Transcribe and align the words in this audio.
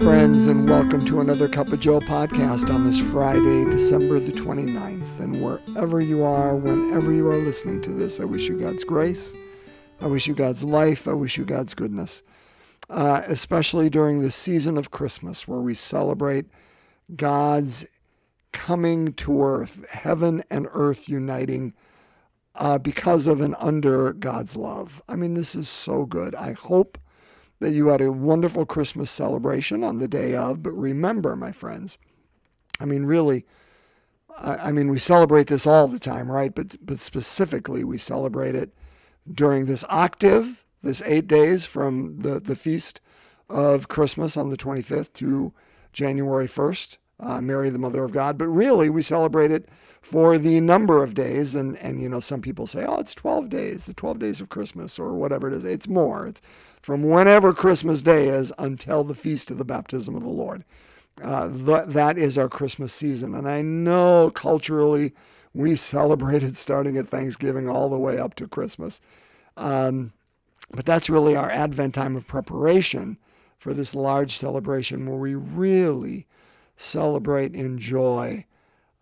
friends, 0.00 0.46
and 0.46 0.68
welcome 0.68 1.04
to 1.06 1.20
another 1.20 1.48
Cup 1.48 1.72
of 1.72 1.80
Joe 1.80 2.00
podcast 2.00 2.72
on 2.72 2.84
this 2.84 2.98
Friday, 2.98 3.64
December 3.70 4.18
the 4.20 4.30
29th. 4.30 5.20
And 5.20 5.42
wherever 5.42 6.00
you 6.02 6.22
are, 6.22 6.54
whenever 6.54 7.12
you 7.12 7.26
are 7.28 7.38
listening 7.38 7.80
to 7.82 7.92
this, 7.92 8.20
I 8.20 8.24
wish 8.24 8.46
you 8.48 8.58
God's 8.58 8.84
grace. 8.84 9.34
I 10.00 10.06
wish 10.06 10.26
you 10.26 10.34
God's 10.34 10.62
life. 10.62 11.08
I 11.08 11.14
wish 11.14 11.38
you 11.38 11.46
God's 11.46 11.72
goodness. 11.72 12.22
Uh, 12.90 13.22
especially 13.26 13.88
during 13.88 14.20
the 14.20 14.30
season 14.30 14.76
of 14.76 14.90
Christmas, 14.90 15.48
where 15.48 15.60
we 15.60 15.72
celebrate 15.72 16.46
God's 17.16 17.86
coming 18.52 19.14
to 19.14 19.42
earth, 19.42 19.88
heaven 19.90 20.42
and 20.50 20.68
earth 20.72 21.08
uniting 21.08 21.72
uh, 22.56 22.78
because 22.78 23.26
of 23.26 23.40
and 23.40 23.56
under 23.58 24.12
God's 24.12 24.56
love. 24.56 25.00
I 25.08 25.16
mean, 25.16 25.32
this 25.32 25.54
is 25.54 25.70
so 25.70 26.04
good. 26.04 26.34
I 26.34 26.52
hope 26.52 26.98
that 27.58 27.72
you 27.72 27.88
had 27.88 28.00
a 28.00 28.12
wonderful 28.12 28.66
Christmas 28.66 29.10
celebration 29.10 29.82
on 29.82 29.98
the 29.98 30.08
day 30.08 30.34
of, 30.34 30.62
but 30.62 30.72
remember, 30.72 31.36
my 31.36 31.52
friends, 31.52 31.98
I 32.80 32.84
mean, 32.84 33.04
really, 33.04 33.44
I, 34.38 34.56
I 34.56 34.72
mean, 34.72 34.88
we 34.88 34.98
celebrate 34.98 35.46
this 35.46 35.66
all 35.66 35.88
the 35.88 35.98
time, 35.98 36.30
right? 36.30 36.54
But, 36.54 36.76
but 36.84 36.98
specifically, 36.98 37.84
we 37.84 37.98
celebrate 37.98 38.54
it 38.54 38.74
during 39.32 39.66
this 39.66 39.84
octave, 39.88 40.64
this 40.82 41.02
eight 41.02 41.26
days 41.26 41.64
from 41.64 42.18
the, 42.20 42.40
the 42.40 42.56
feast 42.56 43.00
of 43.48 43.88
Christmas 43.88 44.36
on 44.36 44.50
the 44.50 44.56
25th 44.56 45.12
to 45.14 45.52
January 45.92 46.46
1st 46.46 46.98
uh, 47.20 47.40
Mary, 47.40 47.70
the 47.70 47.78
Mother 47.78 48.04
of 48.04 48.12
God. 48.12 48.36
But 48.36 48.48
really, 48.48 48.90
we 48.90 49.02
celebrate 49.02 49.50
it 49.50 49.68
for 50.02 50.38
the 50.38 50.60
number 50.60 51.02
of 51.02 51.14
days. 51.14 51.54
And, 51.54 51.76
and, 51.78 52.00
you 52.00 52.08
know, 52.08 52.20
some 52.20 52.40
people 52.40 52.66
say, 52.66 52.84
oh, 52.84 53.00
it's 53.00 53.14
12 53.14 53.48
days, 53.48 53.86
the 53.86 53.94
12 53.94 54.18
days 54.18 54.40
of 54.40 54.48
Christmas, 54.48 54.98
or 54.98 55.14
whatever 55.14 55.48
it 55.48 55.54
is. 55.54 55.64
It's 55.64 55.88
more. 55.88 56.26
It's 56.26 56.42
from 56.82 57.02
whenever 57.02 57.52
Christmas 57.52 58.02
Day 58.02 58.28
is 58.28 58.52
until 58.58 59.04
the 59.04 59.14
feast 59.14 59.50
of 59.50 59.58
the 59.58 59.64
baptism 59.64 60.14
of 60.14 60.22
the 60.22 60.28
Lord. 60.28 60.64
Uh, 61.22 61.48
th- 61.48 61.86
that 61.88 62.18
is 62.18 62.36
our 62.36 62.48
Christmas 62.48 62.92
season. 62.92 63.34
And 63.34 63.48
I 63.48 63.62
know 63.62 64.30
culturally 64.34 65.12
we 65.54 65.74
celebrate 65.74 66.42
it 66.42 66.56
starting 66.56 66.98
at 66.98 67.08
Thanksgiving 67.08 67.68
all 67.68 67.88
the 67.88 67.98
way 67.98 68.18
up 68.18 68.34
to 68.34 68.46
Christmas. 68.46 69.00
Um, 69.56 70.12
but 70.72 70.84
that's 70.84 71.08
really 71.08 71.34
our 71.34 71.50
Advent 71.50 71.94
time 71.94 72.16
of 72.16 72.26
preparation 72.26 73.16
for 73.58 73.72
this 73.72 73.94
large 73.94 74.36
celebration 74.36 75.06
where 75.06 75.18
we 75.18 75.34
really 75.34 76.26
celebrate, 76.76 77.54
enjoy 77.54 78.44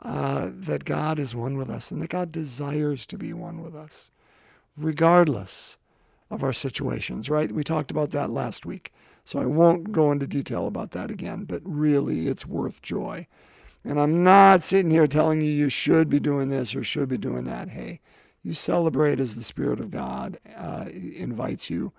uh, 0.00 0.50
that 0.52 0.84
God 0.84 1.18
is 1.18 1.34
one 1.34 1.56
with 1.56 1.70
us 1.70 1.90
and 1.90 2.00
that 2.02 2.10
God 2.10 2.32
desires 2.32 3.06
to 3.06 3.18
be 3.18 3.32
one 3.32 3.62
with 3.62 3.74
us, 3.74 4.10
regardless 4.76 5.78
of 6.30 6.42
our 6.42 6.52
situations, 6.52 7.30
right? 7.30 7.52
We 7.52 7.64
talked 7.64 7.90
about 7.90 8.10
that 8.10 8.30
last 8.30 8.66
week. 8.66 8.92
So 9.24 9.38
I 9.38 9.46
won't 9.46 9.92
go 9.92 10.12
into 10.12 10.26
detail 10.26 10.66
about 10.66 10.90
that 10.90 11.10
again, 11.10 11.44
but 11.44 11.62
really 11.64 12.28
it's 12.28 12.46
worth 12.46 12.82
joy. 12.82 13.26
And 13.84 14.00
I'm 14.00 14.24
not 14.24 14.64
sitting 14.64 14.90
here 14.90 15.06
telling 15.06 15.40
you 15.40 15.50
you 15.50 15.68
should 15.68 16.08
be 16.08 16.20
doing 16.20 16.48
this 16.48 16.74
or 16.74 16.82
should 16.82 17.08
be 17.08 17.18
doing 17.18 17.44
that. 17.44 17.68
Hey, 17.68 18.00
you 18.42 18.52
celebrate 18.52 19.20
as 19.20 19.34
the 19.34 19.42
Spirit 19.42 19.80
of 19.80 19.90
God 19.90 20.38
uh, 20.56 20.86
invites 20.92 21.70
you 21.70 21.92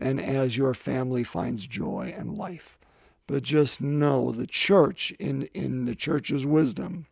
and 0.00 0.20
as 0.20 0.56
your 0.56 0.74
family 0.74 1.24
finds 1.24 1.66
joy 1.66 2.12
and 2.16 2.36
life. 2.36 2.78
But 3.26 3.42
just 3.42 3.80
know 3.80 4.30
the 4.30 4.46
church, 4.46 5.12
in, 5.18 5.42
in 5.54 5.84
the 5.84 5.94
church's 5.94 6.46
wisdom, 6.46 7.06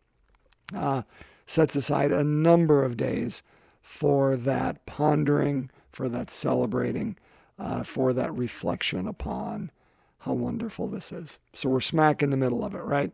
uh, 0.73 1.01
sets 1.45 1.75
aside 1.75 2.11
a 2.11 2.23
number 2.23 2.83
of 2.83 2.97
days 2.97 3.43
for 3.81 4.35
that 4.37 4.85
pondering, 4.85 5.69
for 5.91 6.09
that 6.09 6.29
celebrating, 6.29 7.17
uh, 7.59 7.83
for 7.83 8.13
that 8.13 8.33
reflection 8.33 9.07
upon 9.07 9.71
how 10.19 10.33
wonderful 10.33 10.87
this 10.87 11.11
is. 11.11 11.37
So 11.53 11.69
we're 11.69 11.81
smack 11.81 12.23
in 12.23 12.31
the 12.31 12.37
middle 12.37 12.63
of 12.63 12.73
it, 12.73 12.83
right? 12.83 13.11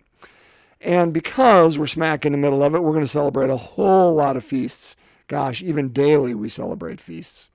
And 0.80 1.14
because 1.14 1.78
we're 1.78 1.88
smack 1.88 2.26
in 2.26 2.32
the 2.32 2.38
middle 2.38 2.64
of 2.64 2.74
it, 2.74 2.82
we're 2.82 2.94
going 2.94 3.04
to 3.04 3.08
celebrate 3.08 3.50
a 3.50 3.58
whole 3.58 4.16
lot 4.16 4.38
of 4.38 4.44
feasts. 4.44 4.96
Gosh, 5.28 5.62
even 5.62 5.90
daily 5.90 6.34
we 6.34 6.50
celebrate 6.50 7.02
feasts. 7.02 7.50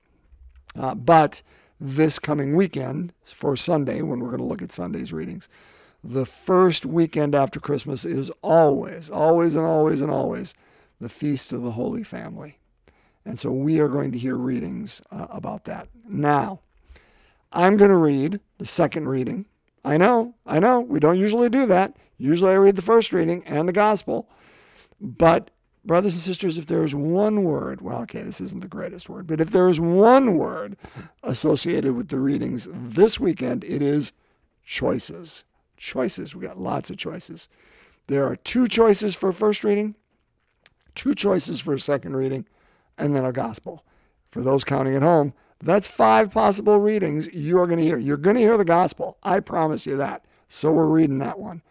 Uh, 0.75 0.93
but 0.95 1.41
this 1.79 2.19
coming 2.19 2.55
weekend 2.55 3.13
for 3.23 3.55
Sunday, 3.55 4.01
when 4.01 4.19
we're 4.19 4.29
going 4.29 4.39
to 4.39 4.45
look 4.45 4.61
at 4.61 4.71
Sunday's 4.71 5.13
readings, 5.13 5.47
the 6.03 6.25
first 6.25 6.85
weekend 6.85 7.35
after 7.35 7.59
Christmas 7.59 8.05
is 8.05 8.29
always, 8.41 9.09
always, 9.09 9.55
and 9.55 9.65
always, 9.65 10.01
and 10.01 10.11
always 10.11 10.53
the 10.99 11.09
Feast 11.09 11.53
of 11.53 11.63
the 11.63 11.71
Holy 11.71 12.03
Family. 12.03 12.57
And 13.25 13.37
so 13.37 13.51
we 13.51 13.79
are 13.79 13.89
going 13.89 14.11
to 14.11 14.17
hear 14.17 14.35
readings 14.35 15.01
uh, 15.11 15.27
about 15.29 15.65
that. 15.65 15.87
Now, 16.07 16.61
I'm 17.51 17.77
going 17.77 17.91
to 17.91 17.97
read 17.97 18.39
the 18.57 18.65
second 18.65 19.07
reading. 19.07 19.45
I 19.83 19.97
know, 19.97 20.33
I 20.45 20.59
know, 20.59 20.81
we 20.81 20.99
don't 20.99 21.17
usually 21.17 21.49
do 21.49 21.65
that. 21.67 21.95
Usually 22.17 22.51
I 22.51 22.55
read 22.55 22.75
the 22.75 22.81
first 22.81 23.13
reading 23.13 23.43
and 23.45 23.67
the 23.67 23.73
gospel. 23.73 24.29
But 24.99 25.51
brothers 25.87 26.13
and 26.13 26.21
sisters, 26.21 26.57
if 26.57 26.67
there 26.67 26.83
is 26.83 26.93
one 26.93 27.43
word, 27.43 27.81
well, 27.81 28.01
okay, 28.01 28.21
this 28.21 28.41
isn't 28.41 28.61
the 28.61 28.67
greatest 28.67 29.09
word, 29.09 29.25
but 29.25 29.41
if 29.41 29.51
there 29.51 29.69
is 29.69 29.79
one 29.79 30.35
word 30.35 30.77
associated 31.23 31.95
with 31.95 32.09
the 32.09 32.19
readings 32.19 32.67
this 32.71 33.19
weekend, 33.19 33.63
it 33.63 33.81
is 33.81 34.11
choices. 34.63 35.45
Choices. 35.77 36.35
We 36.35 36.45
got 36.45 36.57
lots 36.57 36.89
of 36.89 36.97
choices. 36.97 37.47
There 38.07 38.25
are 38.25 38.35
two 38.35 38.67
choices 38.67 39.15
for 39.15 39.31
first 39.31 39.63
reading, 39.63 39.95
two 40.95 41.15
choices 41.15 41.59
for 41.59 41.77
second 41.77 42.15
reading, 42.15 42.45
and 42.97 43.15
then 43.15 43.25
a 43.25 43.31
gospel. 43.31 43.83
For 44.31 44.41
those 44.41 44.63
counting 44.63 44.95
at 44.95 45.03
home, 45.03 45.33
that's 45.63 45.87
five 45.87 46.31
possible 46.31 46.79
readings 46.79 47.33
you 47.33 47.59
are 47.59 47.65
going 47.65 47.79
to 47.79 47.85
hear. 47.85 47.97
You're 47.97 48.17
going 48.17 48.35
to 48.35 48.41
hear 48.41 48.57
the 48.57 48.65
gospel. 48.65 49.17
I 49.23 49.39
promise 49.39 49.85
you 49.85 49.95
that. 49.97 50.25
So 50.49 50.71
we're 50.71 50.87
reading 50.87 51.19
that 51.19 51.39
one. 51.39 51.61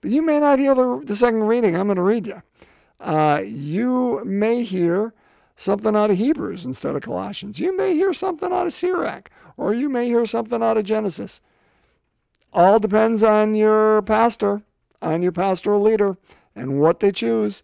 But 0.00 0.10
you 0.10 0.22
may 0.22 0.40
not 0.40 0.58
hear 0.58 0.74
the, 0.74 1.02
the 1.04 1.16
second 1.16 1.42
reading 1.42 1.76
I'm 1.76 1.86
going 1.86 1.96
to 1.96 2.02
read 2.02 2.26
you 2.26 2.42
uh, 3.00 3.42
you 3.44 4.22
may 4.24 4.62
hear 4.62 5.14
something 5.56 5.96
out 5.96 6.10
of 6.10 6.16
Hebrews 6.16 6.64
instead 6.64 6.94
of 6.94 7.02
Colossians. 7.02 7.58
You 7.58 7.76
may 7.76 7.94
hear 7.94 8.12
something 8.14 8.52
out 8.52 8.66
of 8.66 8.72
Sirach, 8.72 9.30
or 9.56 9.74
you 9.74 9.88
may 9.88 10.06
hear 10.06 10.24
something 10.26 10.62
out 10.62 10.76
of 10.78 10.84
Genesis. 10.84 11.40
All 12.52 12.78
depends 12.78 13.22
on 13.22 13.54
your 13.54 14.02
pastor, 14.02 14.62
on 15.02 15.22
your 15.22 15.32
pastoral 15.32 15.82
leader, 15.82 16.16
and 16.54 16.80
what 16.80 17.00
they 17.00 17.12
choose. 17.12 17.62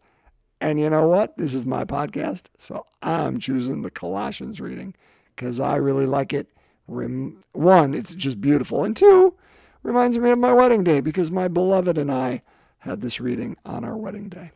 And 0.60 0.80
you 0.80 0.90
know 0.90 1.06
what? 1.06 1.36
This 1.36 1.54
is 1.54 1.66
my 1.66 1.84
podcast, 1.84 2.44
so 2.58 2.86
I'm 3.02 3.38
choosing 3.38 3.82
the 3.82 3.90
Colossians 3.90 4.60
reading 4.60 4.94
because 5.34 5.60
I 5.60 5.76
really 5.76 6.06
like 6.06 6.32
it. 6.32 6.48
One, 6.86 7.94
it's 7.94 8.14
just 8.14 8.40
beautiful, 8.40 8.84
and 8.84 8.96
two, 8.96 9.34
reminds 9.82 10.18
me 10.18 10.30
of 10.30 10.38
my 10.38 10.52
wedding 10.52 10.84
day 10.84 11.00
because 11.00 11.30
my 11.30 11.48
beloved 11.48 11.96
and 11.96 12.10
I 12.10 12.42
had 12.78 13.00
this 13.00 13.20
reading 13.20 13.56
on 13.64 13.84
our 13.84 13.96
wedding 13.96 14.28
day. 14.28 14.52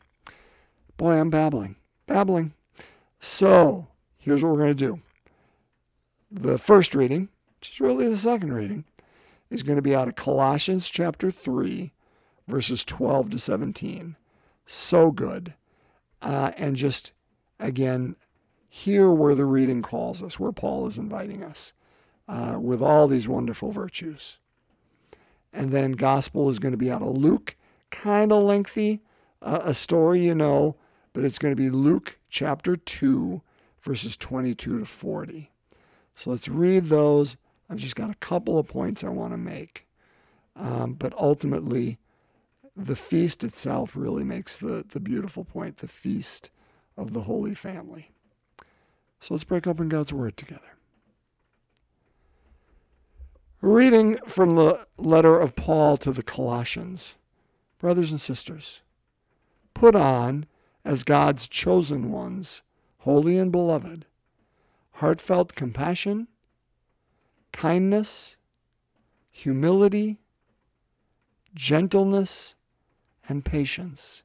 Boy, 0.99 1.13
I'm 1.13 1.31
babbling, 1.31 1.77
babbling. 2.09 2.53
So 3.21 3.87
here's 4.19 4.43
what 4.43 4.51
we're 4.51 4.59
going 4.59 4.77
to 4.77 4.87
do. 4.87 5.01
The 6.33 6.59
first 6.59 6.93
reading, 6.93 7.29
which 7.55 7.71
is 7.71 7.81
really 7.81 8.09
the 8.09 8.17
second 8.17 8.53
reading, 8.53 8.85
is 9.49 9.63
going 9.63 9.77
to 9.77 9.83
be 9.83 9.95
out 9.95 10.09
of 10.09 10.17
Colossians 10.17 10.91
chapter 10.91 11.31
3, 11.31 11.93
verses 12.49 12.85
12 12.85 13.31
to 13.31 13.39
17. 13.39 14.17
So 14.67 15.13
good. 15.13 15.55
Uh, 16.21 16.51
and 16.57 16.75
just, 16.75 17.13
again, 17.61 18.17
hear 18.69 19.13
where 19.13 19.37
the 19.37 19.45
reading 19.45 19.83
calls 19.83 20.21
us, 20.21 20.41
where 20.41 20.51
Paul 20.51 20.89
is 20.89 20.99
inviting 20.99 21.45
us 21.45 21.75
uh, 22.27 22.59
with 22.61 22.83
all 22.83 23.07
these 23.07 23.29
wonderful 23.29 23.71
virtues. 23.71 24.39
And 25.53 25.71
then 25.71 25.93
gospel 25.93 26.51
is 26.51 26.59
going 26.59 26.73
to 26.73 26.77
be 26.77 26.91
out 26.91 27.03
of 27.03 27.17
Luke, 27.17 27.55
kind 27.91 28.33
of 28.33 28.43
lengthy, 28.43 29.01
uh, 29.43 29.61
a 29.63 29.75
story 29.75 30.23
you 30.23 30.35
know, 30.35 30.75
but 31.13 31.25
it's 31.25 31.39
going 31.39 31.53
to 31.53 31.61
be 31.61 31.71
Luke 31.71 32.19
chapter 32.29 32.77
2, 32.77 33.41
verses 33.83 34.17
22 34.17 34.81
to 34.81 34.85
40. 34.85 35.51
So 36.15 36.31
let's 36.31 36.49
read 36.49 36.87
those. 36.87 37.37
I've 37.71 37.79
just 37.79 37.97
got 37.97 38.11
a 38.11 38.15
couple 38.17 38.59
of 38.59 38.67
points 38.67 39.05
I 39.05 39.09
want 39.09 39.33
to 39.33 39.39
make. 39.39 39.87
Um, 40.57 40.95
but 40.95 41.15
ultimately, 41.15 41.99
the 42.77 42.97
feast 42.97 43.45
itself 43.45 43.97
really 43.97 44.25
makes 44.25 44.59
the, 44.59 44.85
the 44.89 45.01
beautiful 45.01 45.45
point 45.45 45.77
the 45.77 45.89
feast 45.89 46.51
of 46.97 47.13
the 47.13 47.23
Holy 47.23 47.55
Family. 47.55 48.11
So 49.21 49.35
let's 49.35 49.45
break 49.45 49.67
open 49.67 49.89
God's 49.89 50.13
Word 50.13 50.37
together. 50.37 50.77
Reading 53.61 54.17
from 54.27 54.55
the 54.55 54.87
letter 54.97 55.39
of 55.39 55.57
Paul 55.57 55.97
to 55.99 56.13
the 56.13 56.23
Colossians. 56.23 57.17
Brothers 57.79 58.11
and 58.11 58.21
sisters, 58.21 58.83
put 59.73 59.95
on 59.95 60.47
as 60.89 61.05
God's 61.05 61.47
chosen 61.47 62.11
ones, 62.11 62.63
holy 63.01 63.37
and 63.37 63.53
beloved, 63.53 64.07
heartfelt 64.93 65.55
compassion, 65.55 66.29
kindness, 67.53 68.39
humility, 69.31 70.19
gentleness, 71.55 72.55
and 73.29 73.45
patience, 73.45 74.23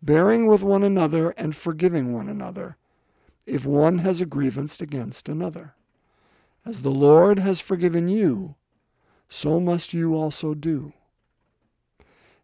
bearing 0.00 0.46
with 0.46 0.62
one 0.62 0.84
another 0.84 1.30
and 1.30 1.56
forgiving 1.56 2.12
one 2.12 2.28
another 2.28 2.76
if 3.44 3.66
one 3.66 3.98
has 3.98 4.20
a 4.20 4.26
grievance 4.26 4.80
against 4.80 5.28
another. 5.28 5.74
As 6.64 6.82
the 6.82 6.90
Lord 6.90 7.40
has 7.40 7.60
forgiven 7.60 8.06
you, 8.06 8.54
so 9.28 9.58
must 9.58 9.92
you 9.92 10.14
also 10.14 10.54
do. 10.54 10.92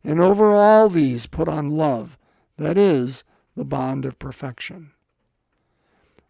And 0.02 0.18
over 0.18 0.50
all 0.50 0.88
these 0.88 1.26
put 1.26 1.46
on 1.46 1.70
love, 1.70 2.18
that 2.56 2.78
is, 2.78 3.24
the 3.54 3.64
bond 3.64 4.04
of 4.04 4.18
perfection. 4.18 4.92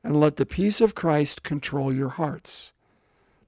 And 0.02 0.18
let 0.18 0.36
the 0.36 0.46
peace 0.46 0.80
of 0.80 0.94
Christ 0.94 1.42
control 1.42 1.92
your 1.92 2.10
hearts, 2.10 2.72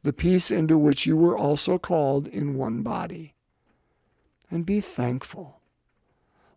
the 0.03 0.13
peace 0.13 0.51
into 0.51 0.79
which 0.79 1.07
you 1.07 1.17
were 1.17 1.37
also 1.37 1.79
called 1.79 2.27
in 2.29 2.55
one 2.57 2.83
body. 2.83 3.35
And 4.51 4.67
be 4.67 4.81
thankful. 4.81 5.61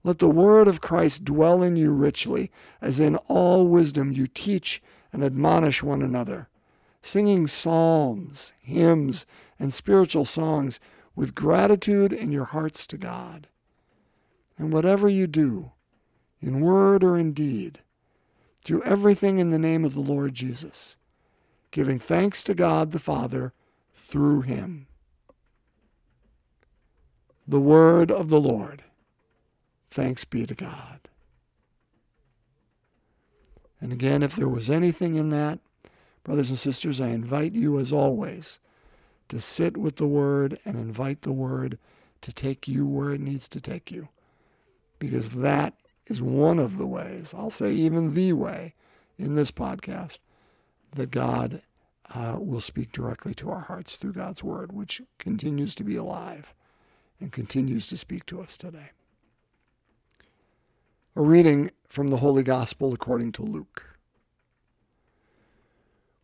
Let 0.03 0.19
the 0.19 0.29
word 0.29 0.67
of 0.67 0.81
Christ 0.81 1.25
dwell 1.25 1.61
in 1.61 1.75
you 1.75 1.91
richly, 1.93 2.51
as 2.81 2.99
in 2.99 3.17
all 3.27 3.67
wisdom 3.67 4.11
you 4.11 4.25
teach 4.25 4.81
and 5.13 5.23
admonish 5.23 5.83
one 5.83 6.01
another, 6.01 6.49
singing 7.03 7.45
psalms, 7.45 8.53
hymns, 8.61 9.25
and 9.59 9.73
spiritual 9.73 10.25
songs 10.25 10.79
with 11.15 11.35
gratitude 11.35 12.13
in 12.13 12.31
your 12.31 12.45
hearts 12.45 12.87
to 12.87 12.97
God. 12.97 13.47
And 14.57 14.73
whatever 14.73 15.09
you 15.09 15.27
do, 15.27 15.71
in 16.41 16.59
word 16.59 17.03
or 17.03 17.17
in 17.17 17.33
deed, 17.33 17.79
do 18.63 18.83
everything 18.83 19.39
in 19.39 19.49
the 19.49 19.59
name 19.59 19.85
of 19.85 19.93
the 19.93 20.01
Lord 20.01 20.33
Jesus, 20.33 20.95
giving 21.71 21.99
thanks 21.99 22.43
to 22.43 22.53
God 22.53 22.91
the 22.91 22.99
Father 22.99 23.53
through 23.93 24.41
him. 24.41 24.87
The 27.47 27.59
word 27.59 28.11
of 28.11 28.29
the 28.29 28.39
Lord. 28.39 28.83
Thanks 29.89 30.23
be 30.25 30.45
to 30.45 30.55
God. 30.55 31.01
And 33.81 33.91
again, 33.91 34.21
if 34.21 34.35
there 34.35 34.47
was 34.47 34.69
anything 34.69 35.15
in 35.15 35.29
that, 35.29 35.59
brothers 36.23 36.49
and 36.49 36.59
sisters, 36.59 37.01
I 37.01 37.07
invite 37.07 37.53
you, 37.53 37.79
as 37.79 37.91
always, 37.91 38.59
to 39.29 39.41
sit 39.41 39.75
with 39.75 39.95
the 39.95 40.07
Word 40.07 40.59
and 40.65 40.77
invite 40.77 41.23
the 41.23 41.31
Word 41.31 41.79
to 42.21 42.31
take 42.31 42.67
you 42.67 42.87
where 42.87 43.11
it 43.11 43.21
needs 43.21 43.47
to 43.49 43.59
take 43.59 43.91
you. 43.91 44.07
Because 44.99 45.31
that 45.31 45.73
is 46.07 46.21
one 46.21 46.59
of 46.59 46.77
the 46.77 46.87
ways, 46.87 47.33
I'll 47.37 47.49
say 47.49 47.71
even 47.71 48.13
the 48.13 48.33
way, 48.33 48.73
in 49.17 49.35
this 49.35 49.51
podcast, 49.51 50.19
that 50.95 51.11
God 51.11 51.61
uh, 52.13 52.37
will 52.39 52.61
speak 52.61 52.91
directly 52.91 53.33
to 53.35 53.49
our 53.49 53.61
hearts 53.61 53.95
through 53.95 54.13
God's 54.13 54.43
Word, 54.43 54.71
which 54.71 55.01
continues 55.19 55.75
to 55.75 55.83
be 55.83 55.95
alive 55.95 56.53
and 57.19 57.31
continues 57.31 57.87
to 57.87 57.97
speak 57.97 58.25
to 58.25 58.41
us 58.41 58.57
today. 58.57 58.91
A 61.15 61.21
reading 61.21 61.69
from 61.87 62.07
the 62.07 62.17
Holy 62.17 62.43
Gospel 62.43 62.93
according 62.93 63.31
to 63.33 63.43
Luke. 63.43 63.83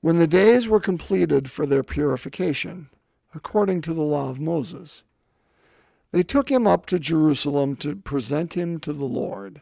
When 0.01 0.18
the 0.18 0.27
days 0.27 0.68
were 0.68 0.79
completed 0.79 1.51
for 1.51 1.65
their 1.65 1.83
purification, 1.83 2.89
according 3.35 3.81
to 3.81 3.94
the 3.94 4.01
law 4.01 4.29
of 4.29 4.39
Moses, 4.39 5.03
they 6.12 6.24
took 6.24 6.50
him 6.50 6.65
up 6.65 6.85
to 6.88 7.00
Jerusalem 7.00 7.75
to 7.77 7.95
present 7.95 8.53
him 8.53 8.79
to 8.79 8.94
the 8.94 9.06
Lord. 9.06 9.62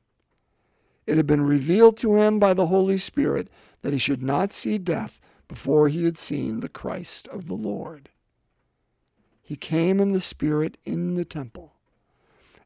It 1.11 1.17
had 1.17 1.27
been 1.27 1.41
revealed 1.41 1.97
to 1.97 2.15
him 2.15 2.39
by 2.39 2.53
the 2.53 2.67
Holy 2.67 2.97
Spirit 2.97 3.49
that 3.81 3.91
he 3.91 3.99
should 3.99 4.23
not 4.23 4.53
see 4.53 4.77
death 4.77 5.19
before 5.49 5.89
he 5.89 6.05
had 6.05 6.17
seen 6.17 6.61
the 6.61 6.69
Christ 6.69 7.27
of 7.27 7.47
the 7.47 7.53
Lord. 7.53 8.07
He 9.41 9.57
came 9.57 9.99
in 9.99 10.13
the 10.13 10.21
Spirit 10.21 10.77
in 10.85 11.15
the 11.15 11.25
temple. 11.25 11.73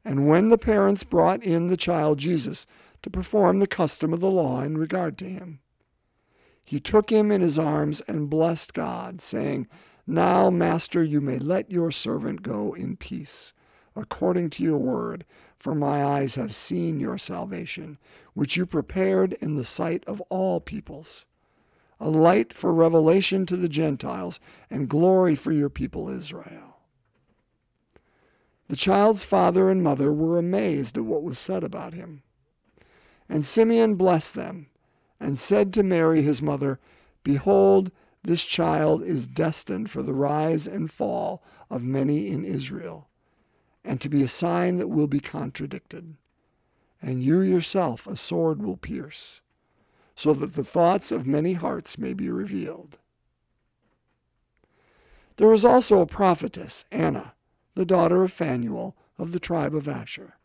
And 0.03 0.27
when 0.27 0.50
the 0.50 0.59
parents 0.59 1.03
brought 1.03 1.42
in 1.42 1.69
the 1.69 1.75
child 1.75 2.19
Jesus 2.19 2.68
to 3.01 3.09
perform 3.09 3.57
the 3.57 3.65
custom 3.65 4.13
of 4.13 4.19
the 4.19 4.30
law 4.30 4.62
in 4.62 4.77
regard 4.77 5.18
to 5.18 5.25
him. 5.25 5.59
He 6.68 6.80
took 6.80 7.09
him 7.09 7.31
in 7.31 7.41
his 7.41 7.57
arms 7.57 8.00
and 8.01 8.30
blessed 8.30 8.75
God, 8.75 9.21
saying, 9.21 9.68
Now, 10.06 10.51
Master, 10.51 11.03
you 11.03 11.19
may 11.19 11.39
let 11.39 11.71
your 11.71 11.91
servant 11.91 12.44
go 12.44 12.74
in 12.74 12.95
peace, 12.95 13.53
according 13.95 14.51
to 14.51 14.63
your 14.63 14.77
word, 14.77 15.25
for 15.65 15.73
my 15.73 16.03
eyes 16.06 16.35
have 16.35 16.53
seen 16.53 17.00
your 17.00 17.17
salvation, 17.17 17.97
which 18.35 18.56
you 18.56 18.67
prepared 18.67 19.33
in 19.41 19.56
the 19.56 19.65
sight 19.65 20.03
of 20.06 20.21
all 20.29 20.59
peoples, 20.59 21.25
a 22.00 22.07
light 22.07 22.53
for 22.53 22.71
revelation 22.71 23.47
to 23.47 23.57
the 23.57 23.67
Gentiles, 23.67 24.39
and 24.69 24.88
glory 24.88 25.35
for 25.35 25.51
your 25.51 25.71
people 25.71 26.07
Israel. 26.07 26.77
The 28.67 28.75
child's 28.75 29.23
father 29.23 29.71
and 29.71 29.81
mother 29.81 30.13
were 30.13 30.38
amazed 30.38 31.00
at 31.00 31.06
what 31.06 31.23
was 31.23 31.39
said 31.39 31.63
about 31.63 31.95
him. 31.95 32.21
And 33.27 33.44
Simeon 33.44 33.95
blessed 33.95 34.35
them, 34.35 34.67
and 35.19 35.39
said 35.39 35.73
to 35.73 35.81
Mary 35.81 36.21
his 36.21 36.44
mother, 36.44 36.79
Behold, 37.23 37.89
this 38.21 38.45
child 38.45 39.01
is 39.01 39.27
destined 39.27 39.89
for 39.89 40.03
the 40.03 40.13
rise 40.13 40.67
and 40.67 40.91
fall 40.91 41.41
of 41.71 41.83
many 41.83 42.27
in 42.27 42.45
Israel, 42.45 43.09
and 43.85 44.01
to 44.01 44.09
be 44.09 44.23
a 44.23 44.27
sign 44.27 44.77
that 44.77 44.87
will 44.87 45.07
be 45.07 45.19
contradicted. 45.19 46.15
And 47.01 47.23
you 47.23 47.41
yourself 47.41 48.07
a 48.07 48.17
sword 48.17 48.61
will 48.61 48.77
pierce, 48.77 49.41
so 50.15 50.33
that 50.33 50.55
the 50.55 50.63
thoughts 50.63 51.11
of 51.11 51.27
many 51.27 51.53
hearts 51.53 51.97
may 51.97 52.13
be 52.13 52.29
revealed. 52.29 52.97
There 55.37 55.49
was 55.49 55.65
also 55.65 55.99
a 55.99 56.05
prophetess, 56.05 56.85
Anna, 56.91 57.35
the 57.75 57.85
daughter 57.85 58.23
of 58.23 58.31
Phanuel 58.31 58.95
of 59.17 59.31
the 59.33 59.39
tribe 59.39 59.75
of 59.75 59.88
Asher. 59.88 60.38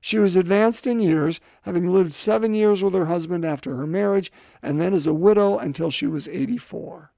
She 0.00 0.18
was 0.18 0.36
advanced 0.36 0.86
in 0.86 1.00
years, 1.00 1.40
having 1.62 1.88
lived 1.88 2.12
seven 2.12 2.54
years 2.54 2.82
with 2.84 2.94
her 2.94 3.06
husband 3.06 3.44
after 3.44 3.76
her 3.76 3.86
marriage, 3.86 4.30
and 4.62 4.80
then 4.80 4.92
as 4.92 5.06
a 5.06 5.14
widow 5.14 5.58
until 5.58 5.90
she 5.90 6.06
was 6.06 6.28
84. 6.28 7.12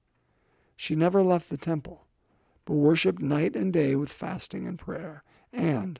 She 0.75 0.95
never 0.95 1.21
left 1.21 1.49
the 1.49 1.57
temple, 1.57 2.07
but 2.65 2.75
worshiped 2.75 3.21
night 3.21 3.55
and 3.55 3.73
day 3.73 3.95
with 3.95 4.11
fasting 4.11 4.67
and 4.67 4.79
prayer. 4.79 5.23
And, 5.51 5.99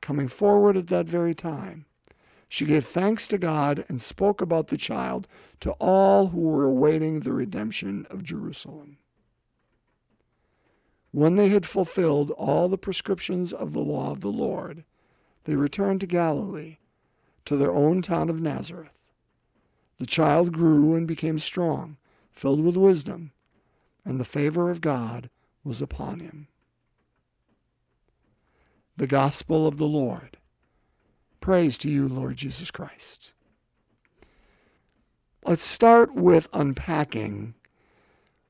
coming 0.00 0.28
forward 0.28 0.76
at 0.76 0.88
that 0.88 1.06
very 1.06 1.34
time, 1.34 1.86
she 2.48 2.64
gave 2.64 2.84
thanks 2.84 3.28
to 3.28 3.38
God 3.38 3.84
and 3.88 4.00
spoke 4.00 4.40
about 4.40 4.68
the 4.68 4.76
child 4.76 5.28
to 5.60 5.72
all 5.72 6.28
who 6.28 6.40
were 6.40 6.64
awaiting 6.64 7.20
the 7.20 7.32
redemption 7.32 8.06
of 8.10 8.24
Jerusalem. 8.24 8.98
When 11.10 11.36
they 11.36 11.48
had 11.48 11.66
fulfilled 11.66 12.30
all 12.32 12.68
the 12.68 12.78
prescriptions 12.78 13.52
of 13.52 13.72
the 13.72 13.80
law 13.80 14.10
of 14.10 14.20
the 14.20 14.32
Lord, 14.32 14.84
they 15.44 15.56
returned 15.56 16.00
to 16.00 16.06
Galilee, 16.06 16.78
to 17.44 17.56
their 17.56 17.72
own 17.72 18.02
town 18.02 18.28
of 18.28 18.40
Nazareth. 18.40 18.98
The 19.98 20.06
child 20.06 20.52
grew 20.52 20.94
and 20.94 21.08
became 21.08 21.38
strong, 21.38 21.96
filled 22.32 22.62
with 22.62 22.76
wisdom, 22.76 23.32
and 24.04 24.20
the 24.20 24.24
favor 24.24 24.70
of 24.70 24.80
God 24.80 25.30
was 25.64 25.82
upon 25.82 26.20
him. 26.20 26.48
The 28.98 29.06
Gospel 29.06 29.64
of 29.68 29.76
the 29.76 29.86
Lord. 29.86 30.38
Praise 31.40 31.78
to 31.78 31.88
you, 31.88 32.08
Lord 32.08 32.36
Jesus 32.36 32.72
Christ. 32.72 33.32
Let's 35.44 35.62
start 35.62 36.16
with 36.16 36.48
unpacking 36.52 37.54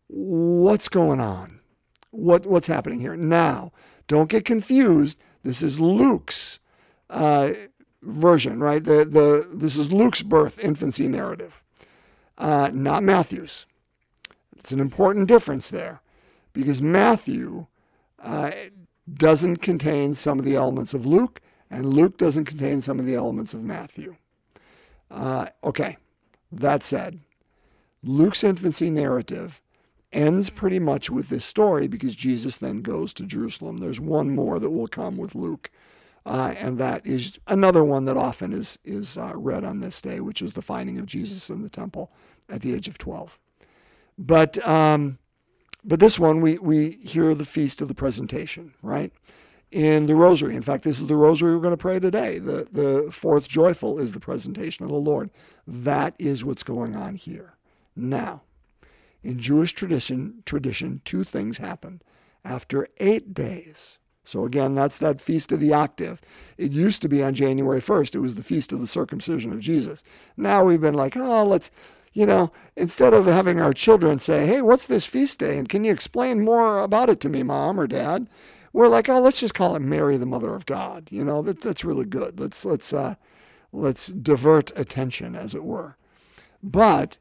what's 0.06 0.88
going 0.88 1.20
on. 1.20 1.60
What, 2.12 2.46
what's 2.46 2.66
happening 2.66 2.98
here? 2.98 3.14
Now, 3.14 3.72
don't 4.06 4.30
get 4.30 4.46
confused. 4.46 5.20
This 5.42 5.60
is 5.60 5.78
Luke's 5.78 6.60
uh, 7.10 7.50
version, 8.00 8.58
right? 8.58 8.82
The, 8.82 9.04
the, 9.04 9.46
this 9.54 9.76
is 9.76 9.92
Luke's 9.92 10.22
birth 10.22 10.64
infancy 10.64 11.08
narrative, 11.08 11.62
uh, 12.38 12.70
not 12.72 13.02
Matthew's. 13.02 13.66
It's 14.56 14.72
an 14.72 14.80
important 14.80 15.28
difference 15.28 15.68
there 15.68 16.00
because 16.54 16.80
Matthew 16.80 17.66
uh, 18.18 18.50
doesn't 19.14 19.58
contain 19.58 20.14
some 20.14 20.38
of 20.38 20.44
the 20.44 20.56
elements 20.56 20.94
of 20.94 21.06
Luke, 21.06 21.40
and 21.70 21.86
Luke 21.86 22.18
doesn't 22.18 22.44
contain 22.44 22.80
some 22.80 22.98
of 22.98 23.06
the 23.06 23.14
elements 23.14 23.54
of 23.54 23.62
Matthew. 23.62 24.16
Uh, 25.10 25.46
okay, 25.64 25.96
that 26.52 26.82
said, 26.82 27.18
Luke's 28.02 28.44
infancy 28.44 28.90
narrative 28.90 29.60
ends 30.12 30.50
pretty 30.50 30.78
much 30.78 31.10
with 31.10 31.28
this 31.28 31.44
story 31.44 31.88
because 31.88 32.14
Jesus 32.14 32.56
then 32.56 32.80
goes 32.80 33.12
to 33.14 33.24
Jerusalem. 33.24 33.78
There's 33.78 34.00
one 34.00 34.30
more 34.30 34.58
that 34.58 34.70
will 34.70 34.86
come 34.86 35.16
with 35.16 35.34
Luke 35.34 35.70
uh, 36.28 36.54
and 36.58 36.76
that 36.76 37.06
is 37.06 37.40
another 37.46 37.82
one 37.82 38.04
that 38.04 38.16
often 38.16 38.52
is, 38.52 38.78
is 38.84 39.16
uh, 39.16 39.32
read 39.34 39.64
on 39.64 39.80
this 39.80 40.02
day, 40.02 40.20
which 40.20 40.42
is 40.42 40.52
the 40.52 40.60
finding 40.60 40.98
of 40.98 41.06
Jesus 41.06 41.48
in 41.48 41.62
the 41.62 41.70
temple 41.70 42.12
at 42.50 42.60
the 42.60 42.74
age 42.74 42.86
of 42.86 42.98
12. 42.98 43.38
But, 44.18 44.58
um, 44.68 45.18
but 45.84 46.00
this 46.00 46.18
one, 46.18 46.40
we, 46.40 46.58
we 46.58 46.92
hear 46.92 47.34
the 47.34 47.44
feast 47.44 47.80
of 47.80 47.88
the 47.88 47.94
presentation, 47.94 48.74
right? 48.82 49.12
in 49.70 50.06
the 50.06 50.14
rosary. 50.14 50.56
In 50.56 50.62
fact, 50.62 50.84
this 50.84 50.98
is 50.98 51.06
the 51.06 51.16
rosary 51.16 51.54
we're 51.54 51.62
going 51.62 51.72
to 51.72 51.76
pray 51.76 51.98
today. 51.98 52.38
The, 52.38 52.68
the 52.72 53.08
fourth 53.12 53.48
joyful 53.48 53.98
is 53.98 54.12
the 54.12 54.20
presentation 54.20 54.84
of 54.84 54.90
the 54.90 54.96
Lord. 54.96 55.30
That 55.66 56.14
is 56.18 56.44
what's 56.44 56.62
going 56.62 56.96
on 56.96 57.14
here. 57.16 57.54
Now, 57.94 58.42
in 59.22 59.38
Jewish 59.38 59.72
tradition, 59.72 60.42
tradition, 60.46 61.00
two 61.04 61.24
things 61.24 61.58
happen. 61.58 62.00
After 62.44 62.88
eight 62.98 63.34
days, 63.34 63.98
so 64.24 64.44
again, 64.44 64.74
that's 64.74 64.98
that 64.98 65.20
feast 65.20 65.52
of 65.52 65.60
the 65.60 65.72
octave. 65.72 66.20
It 66.56 66.72
used 66.72 67.02
to 67.02 67.08
be 67.08 67.22
on 67.22 67.34
January 67.34 67.80
1st. 67.80 68.14
It 68.14 68.20
was 68.20 68.36
the 68.36 68.42
feast 68.42 68.72
of 68.72 68.80
the 68.80 68.86
circumcision 68.86 69.52
of 69.52 69.60
Jesus. 69.60 70.02
Now 70.36 70.64
we've 70.64 70.80
been 70.80 70.94
like, 70.94 71.16
oh, 71.16 71.44
let's, 71.44 71.70
you 72.12 72.26
know, 72.26 72.50
instead 72.76 73.14
of 73.14 73.26
having 73.26 73.60
our 73.60 73.72
children 73.72 74.18
say, 74.18 74.46
hey, 74.46 74.62
what's 74.62 74.86
this 74.86 75.06
feast 75.06 75.38
day? 75.38 75.58
And 75.58 75.68
can 75.68 75.84
you 75.84 75.92
explain 75.92 76.44
more 76.44 76.80
about 76.80 77.10
it 77.10 77.20
to 77.20 77.28
me, 77.28 77.42
mom 77.42 77.78
or 77.78 77.86
dad? 77.86 78.28
We're 78.72 78.88
like, 78.88 79.08
oh, 79.08 79.20
let's 79.20 79.40
just 79.40 79.54
call 79.54 79.76
it 79.76 79.80
Mary, 79.82 80.16
the 80.16 80.26
Mother 80.26 80.54
of 80.54 80.66
God. 80.66 81.08
You 81.10 81.24
know, 81.24 81.42
that, 81.42 81.60
that's 81.60 81.84
really 81.84 82.04
good. 82.04 82.38
Let's, 82.38 82.64
let's, 82.64 82.92
uh, 82.92 83.14
let's 83.72 84.08
divert 84.08 84.78
attention, 84.78 85.34
as 85.34 85.54
it 85.54 85.64
were. 85.64 85.96
But 86.62 87.18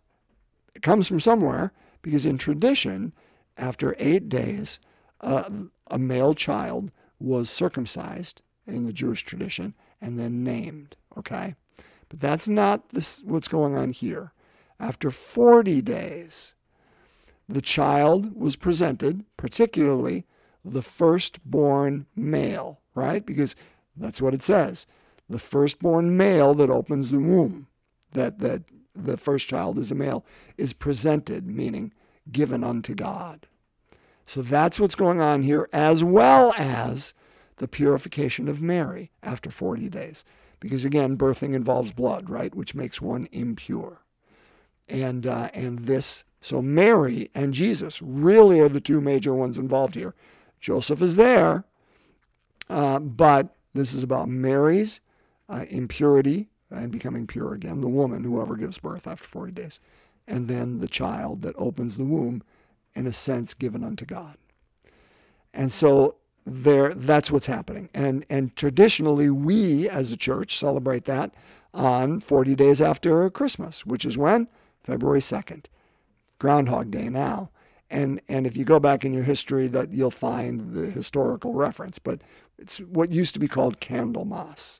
it 0.75 0.81
comes 0.81 1.07
from 1.07 1.19
somewhere 1.19 1.71
because 2.01 2.25
in 2.25 2.37
tradition, 2.37 3.13
after 3.57 3.95
eight 3.97 4.29
days, 4.29 4.79
uh, 5.21 5.49
a 5.89 5.97
male 5.97 6.33
child 6.33 6.91
was 7.19 7.49
circumcised 7.49 8.41
in 8.65 8.85
the 8.85 8.93
Jewish 8.93 9.23
tradition 9.23 9.73
and 10.01 10.19
then 10.19 10.43
named. 10.43 10.95
Okay? 11.17 11.55
But 12.09 12.19
that's 12.19 12.47
not 12.47 12.89
this, 12.89 13.23
what's 13.23 13.47
going 13.47 13.75
on 13.75 13.91
here. 13.91 14.31
After 14.79 15.09
40 15.09 15.81
days, 15.81 16.53
the 17.49 17.61
child 17.61 18.35
was 18.35 18.55
presented, 18.55 19.25
particularly 19.37 20.25
the 20.63 20.81
firstborn 20.81 22.05
male, 22.15 22.81
right? 22.93 23.25
Because 23.25 23.55
that's 23.95 24.21
what 24.21 24.33
it 24.33 24.43
says. 24.43 24.85
The 25.29 25.39
firstborn 25.39 26.15
male 26.17 26.53
that 26.55 26.69
opens 26.69 27.09
the 27.09 27.19
womb, 27.19 27.67
that, 28.11 28.39
that 28.39 28.63
the 28.93 29.17
first 29.17 29.47
child 29.47 29.77
is 29.77 29.91
a 29.91 29.95
male, 29.95 30.25
is 30.57 30.73
presented, 30.73 31.47
meaning 31.47 31.93
given 32.31 32.63
unto 32.63 32.93
God. 32.93 33.47
So 34.25 34.41
that's 34.41 34.79
what's 34.79 34.95
going 34.95 35.21
on 35.21 35.41
here, 35.41 35.69
as 35.71 36.03
well 36.03 36.53
as 36.57 37.13
the 37.57 37.67
purification 37.67 38.47
of 38.47 38.61
Mary 38.61 39.11
after 39.23 39.49
40 39.49 39.89
days. 39.89 40.23
Because 40.59 40.85
again, 40.85 41.17
birthing 41.17 41.53
involves 41.53 41.91
blood, 41.91 42.29
right? 42.29 42.53
Which 42.53 42.75
makes 42.75 43.01
one 43.01 43.27
impure. 43.31 44.01
And, 44.89 45.27
uh, 45.27 45.49
and 45.53 45.79
this, 45.79 46.23
so 46.41 46.61
Mary 46.61 47.29
and 47.35 47.53
Jesus 47.53 48.01
really 48.01 48.59
are 48.59 48.69
the 48.69 48.81
two 48.81 49.01
major 49.01 49.33
ones 49.33 49.57
involved 49.57 49.95
here. 49.95 50.15
Joseph 50.59 51.01
is 51.01 51.15
there, 51.15 51.65
uh, 52.69 52.99
but 52.99 53.55
this 53.73 53.93
is 53.93 54.03
about 54.03 54.29
Mary's 54.29 55.01
uh, 55.49 55.65
impurity 55.69 56.47
and 56.71 56.91
becoming 56.91 57.27
pure 57.27 57.53
again, 57.53 57.81
the 57.81 57.87
woman, 57.87 58.23
whoever 58.23 58.55
gives 58.55 58.77
birth 58.77 59.07
after 59.07 59.25
40 59.25 59.51
days, 59.53 59.79
and 60.27 60.47
then 60.47 60.79
the 60.79 60.87
child 60.87 61.41
that 61.43 61.55
opens 61.57 61.97
the 61.97 62.03
womb, 62.03 62.43
in 62.93 63.07
a 63.07 63.13
sense, 63.13 63.53
given 63.53 63.83
unto 63.83 64.05
God. 64.05 64.37
And 65.53 65.71
so 65.71 66.17
there, 66.45 66.93
that's 66.93 67.31
what's 67.31 67.45
happening. 67.45 67.89
And, 67.93 68.25
and 68.29 68.55
traditionally, 68.55 69.29
we 69.29 69.89
as 69.89 70.11
a 70.11 70.17
church 70.17 70.57
celebrate 70.57 71.05
that 71.05 71.33
on 71.73 72.19
40 72.19 72.55
days 72.55 72.81
after 72.81 73.29
Christmas, 73.29 73.85
which 73.85 74.05
is 74.05 74.17
when? 74.17 74.47
February 74.87 75.19
2nd. 75.19 75.65
Groundhog 76.39 76.91
Day 76.91 77.09
now. 77.09 77.51
And, 77.89 78.21
and 78.29 78.47
if 78.47 78.55
you 78.55 78.63
go 78.63 78.79
back 78.79 79.03
in 79.03 79.13
your 79.13 79.23
history, 79.23 79.67
that 79.67 79.91
you'll 79.91 80.11
find 80.11 80.73
the 80.73 80.85
historical 80.85 81.53
reference. 81.53 81.99
But 81.99 82.21
it's 82.57 82.77
what 82.79 83.11
used 83.11 83.33
to 83.33 83.39
be 83.39 83.49
called 83.49 83.81
Candlemas. 83.81 84.79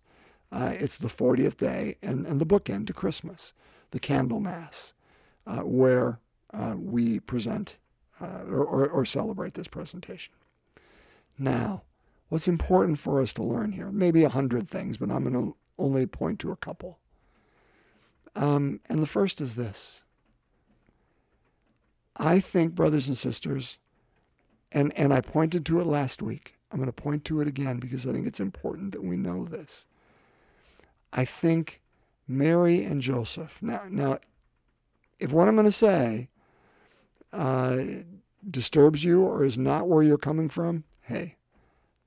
Uh, 0.50 0.74
it's 0.76 0.98
the 0.98 1.10
40th 1.10 1.58
day 1.58 1.98
and, 2.02 2.26
and 2.26 2.40
the 2.40 2.46
bookend 2.46 2.88
to 2.88 2.94
Christmas, 2.94 3.54
the 3.92 4.00
Candlemas, 4.00 4.94
uh, 5.46 5.60
where 5.60 6.22
uh, 6.54 6.76
we 6.78 7.20
present 7.20 7.76
uh, 8.22 8.44
or, 8.48 8.64
or, 8.66 8.88
or 8.88 9.06
celebrate 9.06 9.56
this 9.56 9.68
presentation. 9.68 10.34
Now, 11.38 11.84
what's 12.30 12.48
important 12.48 12.98
for 12.98 13.22
us 13.22 13.34
to 13.34 13.44
learn 13.44 13.74
here? 13.74 13.92
Maybe 13.92 14.24
a 14.24 14.30
hundred 14.30 14.70
things, 14.70 14.96
but 14.96 15.12
I'm 15.12 15.30
going 15.30 15.34
to 15.34 15.56
only 15.78 16.06
point 16.06 16.40
to 16.40 16.52
a 16.52 16.56
couple. 16.56 16.98
Um, 18.38 18.80
and 18.88 19.02
the 19.02 19.08
first 19.08 19.42
is 19.42 19.56
this 19.56 20.04
I 22.18 22.40
think, 22.40 22.74
brothers 22.74 23.08
and 23.08 23.18
sisters, 23.18 23.78
and, 24.72 24.92
and 24.98 25.14
I 25.14 25.22
pointed 25.22 25.66
to 25.68 25.80
it 25.80 25.86
last 25.88 26.22
week. 26.22 26.56
I'm 26.72 26.80
going 26.80 26.88
to 26.88 26.94
point 26.94 27.24
to 27.26 27.42
it 27.42 27.48
again 27.48 27.78
because 27.78 28.06
I 28.06 28.12
think 28.12 28.28
it's 28.28 28.40
important 28.40 28.92
that 28.92 29.04
we 29.04 29.16
know 29.18 29.46
this. 29.46 29.86
I 31.14 31.24
think 31.26 31.82
Mary 32.28 32.84
and 32.84 33.00
Joseph. 33.02 33.62
Now, 33.62 33.84
now, 33.90 34.18
if 35.20 35.32
what 35.32 35.48
I'm 35.48 35.56
going 35.56 35.66
to 35.66 35.72
say 35.72 36.28
uh, 37.32 37.78
disturbs 38.50 39.04
you 39.04 39.24
or 39.24 39.46
is 39.46 39.58
not 39.58 39.88
where 39.88 40.04
you're 40.04 40.18
coming 40.18 40.50
from, 40.50 40.84
hey, 41.02 41.38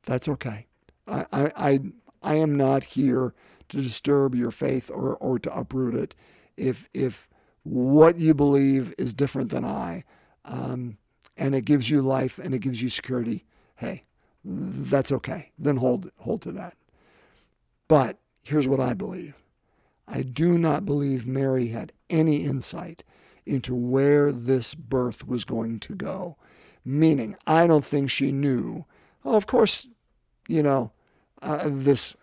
that's 0.05 0.29
okay. 0.29 0.67
I, 1.07 1.25
I, 1.33 1.53
I, 1.57 1.79
I 2.23 2.35
am 2.35 2.57
not 2.57 2.85
here 2.85 3.35
to 3.69 3.77
disturb 3.83 4.35
your 4.35 4.51
faith 4.51 4.91
or, 4.91 5.17
or 5.17 5.39
to 5.39 5.57
uproot 5.57 5.95
it. 5.95 6.15
If, 6.57 6.89
if 6.93 7.29
what 7.63 8.19
you 8.19 8.35
believe 8.35 8.95
is 8.99 9.15
different 9.15 9.51
than 9.51 9.65
I, 9.65 10.05
um, 10.45 10.99
and 11.37 11.55
it 11.55 11.65
gives 11.65 11.89
you 11.89 12.03
life 12.03 12.39
and 12.39 12.55
it 12.55 12.61
gives 12.61 12.83
you 12.83 12.89
security, 12.89 13.45
hey, 13.77 14.05
that's 14.45 15.13
okay. 15.13 15.51
Then 15.59 15.77
hold 15.77 16.11
hold 16.19 16.43
to 16.43 16.53
that. 16.53 16.77
But 17.89 18.19
here's 18.43 18.69
what 18.69 18.81
I 18.81 18.95
believe. 18.95 19.35
I 20.09 20.23
do 20.23 20.59
not 20.59 20.85
believe 20.85 21.27
Mary 21.27 21.69
had 21.69 21.93
any 22.09 22.45
insight 22.45 23.05
into 23.47 23.75
where 23.75 24.33
this 24.33 24.75
birth 24.75 25.27
was 25.27 25.45
going 25.45 25.81
to 25.81 25.95
go. 25.95 26.37
Meaning, 26.85 27.37
I 27.47 27.67
don't 27.67 27.85
think 27.85 28.11
she 28.11 28.33
knew. 28.33 28.85
Oh, 29.25 29.35
of 29.35 29.47
course, 29.47 29.87
you 30.49 30.63
know, 30.63 30.93
uh, 31.43 31.69
this 31.71 32.15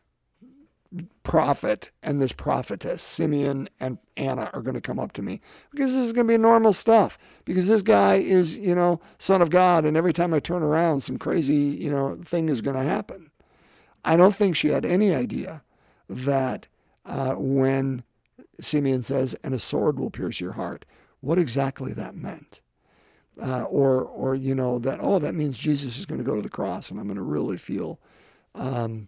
prophet 1.24 1.92
and 2.04 2.22
this 2.22 2.32
prophetess, 2.32 3.02
Simeon 3.02 3.68
and 3.80 3.98
Anna, 4.16 4.50
are 4.54 4.62
going 4.62 4.76
to 4.76 4.82
come 4.82 5.00
up 5.00 5.12
to 5.14 5.22
me 5.22 5.42
because 5.72 5.94
this 5.94 6.06
is 6.06 6.14
going 6.14 6.28
to 6.28 6.34
be 6.34 6.38
normal 6.38 6.74
stuff. 6.74 7.18
Because 7.46 7.68
this 7.68 7.82
guy 7.82 8.16
is, 8.16 8.58
you 8.58 8.74
know, 8.74 9.00
son 9.18 9.42
of 9.42 9.50
God, 9.50 9.86
and 9.86 9.98
every 9.98 10.14
time 10.14 10.34
I 10.34 10.40
turn 10.40 10.64
around, 10.64 11.02
some 11.02 11.18
crazy, 11.18 11.56
you 11.56 11.90
know, 11.90 12.18
thing 12.24 12.50
is 12.50 12.62
going 12.62 12.78
to 12.78 12.84
happen. 12.84 13.30
I 14.06 14.16
don't 14.16 14.36
think 14.36 14.56
she 14.56 14.70
had 14.70 14.86
any 14.86 15.14
idea 15.14 15.62
that 16.10 16.68
uh, 17.06 17.36
when 17.36 18.04
Simeon 18.62 19.04
says, 19.04 19.36
"and 19.44 19.54
a 19.54 19.60
sword 19.60 20.00
will 20.00 20.10
pierce 20.10 20.40
your 20.40 20.54
heart," 20.54 20.86
what 21.20 21.38
exactly 21.38 21.94
that 21.94 22.16
meant. 22.16 22.62
Uh, 23.42 23.64
or, 23.64 24.04
or 24.04 24.34
you 24.34 24.56
know 24.56 24.80
that 24.80 24.98
oh 25.00 25.20
that 25.20 25.36
means 25.36 25.60
Jesus 25.60 26.00
is 26.00 26.08
going 26.08 26.18
to 26.18 26.24
go 26.24 26.36
to 26.36 26.42
the 26.42 26.50
cross 26.50 26.90
and 26.90 27.00
I'm 27.00 27.06
going 27.06 27.18
to 27.18 27.22
really 27.22 27.58
feel 27.58 28.00
um, 28.58 29.08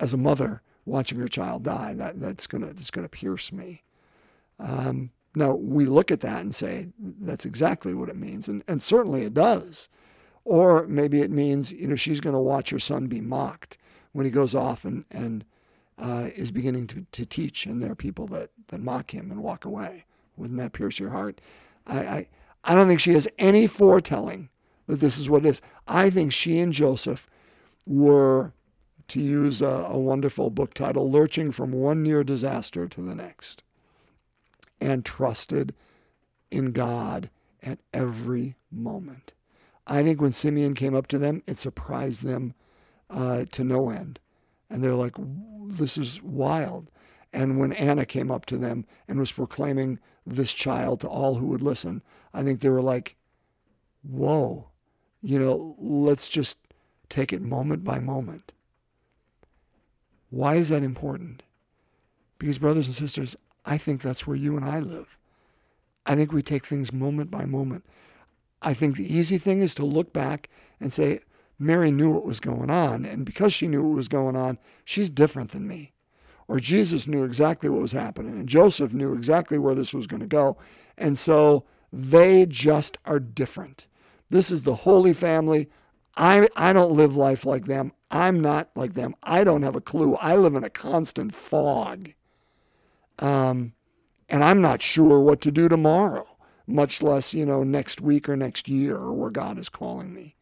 as 0.00 0.14
a 0.14 0.18
mother 0.18 0.62
watching 0.84 1.18
her 1.18 1.28
child 1.28 1.64
die. 1.64 1.94
That 1.94 2.20
that's 2.20 2.46
gonna 2.46 2.66
that's 2.66 2.90
gonna 2.90 3.08
pierce 3.08 3.52
me. 3.52 3.82
Um, 4.58 5.10
now 5.34 5.54
we 5.54 5.84
look 5.84 6.10
at 6.10 6.20
that 6.20 6.40
and 6.40 6.54
say 6.54 6.88
that's 6.98 7.44
exactly 7.44 7.94
what 7.94 8.08
it 8.08 8.16
means, 8.16 8.48
and 8.48 8.64
and 8.68 8.82
certainly 8.82 9.22
it 9.22 9.34
does. 9.34 9.88
Or 10.44 10.86
maybe 10.86 11.20
it 11.20 11.30
means 11.30 11.72
you 11.72 11.88
know 11.88 11.96
she's 11.96 12.20
going 12.20 12.34
to 12.34 12.40
watch 12.40 12.70
her 12.70 12.78
son 12.78 13.08
be 13.08 13.20
mocked 13.20 13.78
when 14.12 14.24
he 14.24 14.30
goes 14.30 14.54
off 14.54 14.84
and 14.84 15.04
and 15.10 15.44
uh, 15.98 16.28
is 16.36 16.50
beginning 16.50 16.86
to, 16.88 17.04
to 17.12 17.26
teach, 17.26 17.66
and 17.66 17.82
there 17.82 17.90
are 17.90 17.96
people 17.96 18.26
that 18.28 18.50
that 18.68 18.80
mock 18.80 19.12
him 19.12 19.30
and 19.30 19.42
walk 19.42 19.64
away. 19.64 20.04
Wouldn't 20.36 20.58
that 20.58 20.72
pierce 20.72 20.98
your 20.98 21.10
heart? 21.10 21.40
I, 21.86 21.98
I 21.98 22.28
I 22.64 22.74
don't 22.74 22.88
think 22.88 23.00
she 23.00 23.12
has 23.12 23.28
any 23.38 23.66
foretelling 23.66 24.48
that 24.86 25.00
this 25.00 25.18
is 25.18 25.28
what 25.28 25.44
it 25.44 25.48
is. 25.48 25.62
I 25.88 26.10
think 26.10 26.32
she 26.32 26.58
and 26.60 26.72
Joseph 26.72 27.28
were 27.86 28.52
to 29.08 29.20
use 29.20 29.62
a, 29.62 29.66
a 29.66 29.98
wonderful 29.98 30.50
book 30.50 30.74
title, 30.74 31.10
lurching 31.10 31.52
from 31.52 31.72
one 31.72 32.02
near 32.02 32.24
disaster 32.24 32.88
to 32.88 33.00
the 33.00 33.14
next, 33.14 33.62
and 34.80 35.04
trusted 35.04 35.74
in 36.50 36.72
God 36.72 37.30
at 37.62 37.78
every 37.92 38.56
moment. 38.70 39.34
I 39.86 40.02
think 40.02 40.20
when 40.20 40.32
Simeon 40.32 40.74
came 40.74 40.94
up 40.94 41.06
to 41.08 41.18
them, 41.18 41.42
it 41.46 41.58
surprised 41.58 42.22
them 42.22 42.54
uh, 43.08 43.44
to 43.52 43.64
no 43.64 43.90
end. 43.90 44.18
And 44.68 44.82
they're 44.82 44.94
like, 44.94 45.14
this 45.68 45.96
is 45.96 46.22
wild. 46.22 46.90
And 47.32 47.58
when 47.58 47.72
Anna 47.72 48.04
came 48.04 48.30
up 48.30 48.46
to 48.46 48.56
them 48.56 48.84
and 49.06 49.18
was 49.18 49.32
proclaiming 49.32 49.98
this 50.26 50.52
child 50.52 51.00
to 51.00 51.08
all 51.08 51.36
who 51.36 51.46
would 51.46 51.62
listen, 51.62 52.02
I 52.34 52.42
think 52.42 52.60
they 52.60 52.68
were 52.68 52.82
like, 52.82 53.16
whoa, 54.02 54.68
you 55.22 55.38
know, 55.38 55.76
let's 55.78 56.28
just 56.28 56.56
take 57.08 57.32
it 57.32 57.42
moment 57.42 57.84
by 57.84 58.00
moment. 58.00 58.52
Why 60.30 60.56
is 60.56 60.68
that 60.68 60.82
important? 60.82 61.42
Because, 62.38 62.58
brothers 62.58 62.86
and 62.86 62.94
sisters, 62.94 63.36
I 63.64 63.78
think 63.78 64.02
that's 64.02 64.26
where 64.26 64.36
you 64.36 64.56
and 64.56 64.64
I 64.64 64.80
live. 64.80 65.16
I 66.04 66.14
think 66.14 66.32
we 66.32 66.42
take 66.42 66.66
things 66.66 66.92
moment 66.92 67.30
by 67.30 67.44
moment. 67.44 67.84
I 68.62 68.74
think 68.74 68.96
the 68.96 69.14
easy 69.14 69.38
thing 69.38 69.60
is 69.60 69.74
to 69.76 69.84
look 69.84 70.12
back 70.12 70.48
and 70.80 70.92
say, 70.92 71.20
Mary 71.58 71.90
knew 71.90 72.10
what 72.10 72.26
was 72.26 72.40
going 72.40 72.70
on. 72.70 73.04
And 73.04 73.24
because 73.24 73.52
she 73.52 73.66
knew 73.66 73.82
what 73.82 73.96
was 73.96 74.08
going 74.08 74.36
on, 74.36 74.58
she's 74.84 75.10
different 75.10 75.50
than 75.50 75.66
me. 75.66 75.92
Or 76.48 76.60
Jesus 76.60 77.08
knew 77.08 77.24
exactly 77.24 77.68
what 77.68 77.82
was 77.82 77.92
happening. 77.92 78.38
And 78.38 78.48
Joseph 78.48 78.94
knew 78.94 79.14
exactly 79.14 79.58
where 79.58 79.74
this 79.74 79.92
was 79.92 80.06
going 80.06 80.20
to 80.20 80.26
go. 80.26 80.56
And 80.96 81.18
so 81.18 81.64
they 81.92 82.46
just 82.46 82.98
are 83.04 83.18
different. 83.18 83.86
This 84.28 84.50
is 84.50 84.62
the 84.62 84.74
Holy 84.74 85.12
Family. 85.12 85.68
I, 86.16 86.48
I 86.56 86.72
don't 86.72 86.92
live 86.92 87.16
life 87.16 87.44
like 87.44 87.66
them. 87.66 87.92
I'm 88.10 88.40
not 88.40 88.70
like 88.74 88.94
them. 88.94 89.14
I 89.22 89.44
don't 89.44 89.62
have 89.62 89.76
a 89.76 89.80
clue. 89.80 90.14
I 90.16 90.36
live 90.36 90.54
in 90.54 90.64
a 90.64 90.70
constant 90.70 91.34
fog. 91.34 92.12
Um, 93.18 93.72
and 94.28 94.42
I'm 94.42 94.60
not 94.60 94.82
sure 94.82 95.20
what 95.20 95.40
to 95.42 95.50
do 95.50 95.68
tomorrow, 95.68 96.26
much 96.66 97.02
less, 97.02 97.34
you 97.34 97.44
know, 97.44 97.62
next 97.64 98.00
week 98.00 98.28
or 98.28 98.36
next 98.36 98.68
year 98.68 98.96
or 98.96 99.12
where 99.12 99.30
God 99.30 99.58
is 99.58 99.68
calling 99.68 100.12
me. 100.14 100.34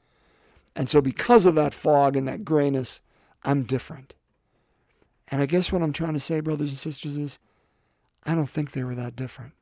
And 0.77 0.89
so, 0.89 1.01
because 1.01 1.47
of 1.47 1.55
that 1.55 1.75
fog 1.75 2.17
and 2.17 2.27
that 2.27 2.45
grayness, 2.45 3.01
I'm 3.45 3.63
different. 3.63 4.15
And 5.31 5.41
I 5.41 5.47
guess 5.47 5.71
what 5.71 5.83
I'm 5.83 5.93
trying 5.93 6.15
to 6.15 6.21
say, 6.21 6.41
brothers 6.41 6.71
and 6.71 6.79
sisters, 6.79 7.17
is 7.17 7.39
I 8.25 8.35
don't 8.35 8.49
think 8.49 8.73
they 8.73 8.85
were 8.85 8.95
that 8.95 9.17
different. 9.17 9.53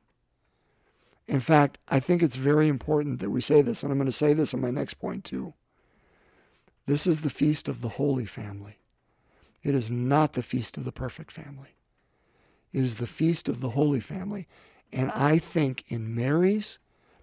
In 1.26 1.40
fact, 1.40 1.78
I 1.88 2.00
think 2.00 2.22
it's 2.22 2.36
very 2.36 2.68
important 2.68 3.20
that 3.20 3.30
we 3.30 3.40
say 3.40 3.62
this, 3.62 3.82
and 3.82 3.92
I'm 3.92 3.98
going 3.98 4.06
to 4.06 4.12
say 4.12 4.32
this 4.34 4.54
in 4.54 4.60
my 4.60 4.70
next 4.70 4.94
point 4.94 5.24
too. 5.24 5.54
This 6.86 7.06
is 7.06 7.20
the 7.20 7.30
feast 7.30 7.68
of 7.68 7.80
the 7.80 7.88
Holy 7.88 8.26
Family. 8.26 8.78
It 9.62 9.74
is 9.74 9.90
not 9.90 10.32
the 10.32 10.42
feast 10.42 10.76
of 10.76 10.84
the 10.84 10.92
perfect 10.92 11.30
family. 11.30 11.76
It 12.72 12.80
is 12.80 12.96
the 12.96 13.06
feast 13.06 13.48
of 13.48 13.60
the 13.60 13.70
Holy 13.70 14.00
Family. 14.00 14.48
And 14.92 15.10
I 15.12 15.38
think 15.38 15.84
in 15.88 16.14
Mary's, 16.14 16.78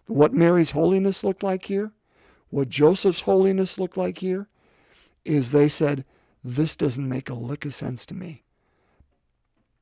what 0.07 0.33
Mary's 0.33 0.71
holiness 0.71 1.23
looked 1.23 1.43
like 1.43 1.65
here, 1.65 1.91
what 2.49 2.69
Joseph's 2.69 3.21
holiness 3.21 3.77
looked 3.77 3.97
like 3.97 4.17
here, 4.19 4.47
is 5.25 5.51
they 5.51 5.67
said, 5.67 6.05
This 6.43 6.75
doesn't 6.75 7.07
make 7.07 7.29
a 7.29 7.33
lick 7.33 7.65
of 7.65 7.73
sense 7.73 8.05
to 8.07 8.15
me. 8.15 8.43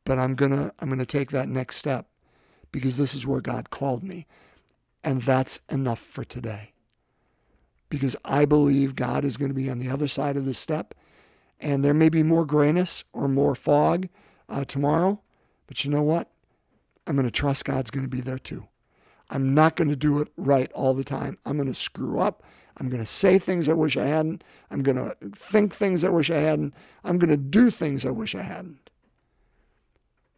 But 0.04 0.18
I'm 0.18 0.36
gonna 0.36 0.72
I'm 0.80 0.90
gonna 0.90 1.06
take 1.06 1.32
that 1.32 1.50
next 1.50 1.76
step 1.76 2.08
because 2.72 2.98
this 2.98 3.14
is 3.14 3.28
where 3.28 3.42
God 3.42 3.70
called 3.70 4.04
me. 4.04 4.26
And 5.04 5.22
that's 5.22 5.60
enough 5.70 6.00
for 6.00 6.24
today. 6.24 6.74
Because 7.90 8.16
I 8.26 8.46
believe 8.46 8.96
God 8.96 9.24
is 9.24 9.38
going 9.38 9.50
to 9.50 9.56
be 9.56 9.70
on 9.70 9.80
the 9.80 9.90
other 9.90 10.08
side 10.08 10.38
of 10.38 10.46
this 10.46 10.60
step. 10.60 10.94
And 11.60 11.84
there 11.84 11.94
may 11.94 12.10
be 12.10 12.24
more 12.24 12.46
grayness 12.46 13.04
or 13.14 13.28
more 13.28 13.56
fog 13.56 14.08
uh, 14.50 14.66
tomorrow. 14.66 15.20
But 15.68 15.84
you 15.84 15.92
know 15.92 16.04
what? 16.04 16.30
I'm 17.08 17.16
going 17.16 17.26
to 17.26 17.32
trust 17.32 17.66
God's 17.66 17.90
going 17.90 18.04
to 18.06 18.10
be 18.10 18.22
there 18.22 18.40
too. 18.40 18.68
I'm 19.30 19.54
not 19.54 19.76
going 19.76 19.90
to 19.90 19.96
do 19.96 20.20
it 20.20 20.30
right 20.38 20.72
all 20.74 20.94
the 20.94 21.04
time. 21.04 21.38
I'm 21.46 21.58
going 21.58 21.68
to 21.68 21.74
screw 21.74 22.20
up. 22.20 22.44
I'm 22.78 22.90
going 22.90 23.02
to 23.02 23.08
say 23.10 23.40
things 23.40 23.68
I 23.68 23.74
wish 23.74 23.98
I 23.98 24.06
hadn't. 24.06 24.44
I'm 24.72 24.84
going 24.84 24.98
to 24.98 25.16
think 25.32 25.74
things 25.74 26.04
I 26.06 26.10
wish 26.10 26.30
I 26.30 26.38
hadn't. 26.38 26.74
I'm 27.04 27.18
going 27.18 27.30
to 27.30 27.38
do 27.38 27.70
things 27.70 28.06
I 28.06 28.12
wish 28.12 28.36
I 28.36 28.42
hadn't. 28.42 28.90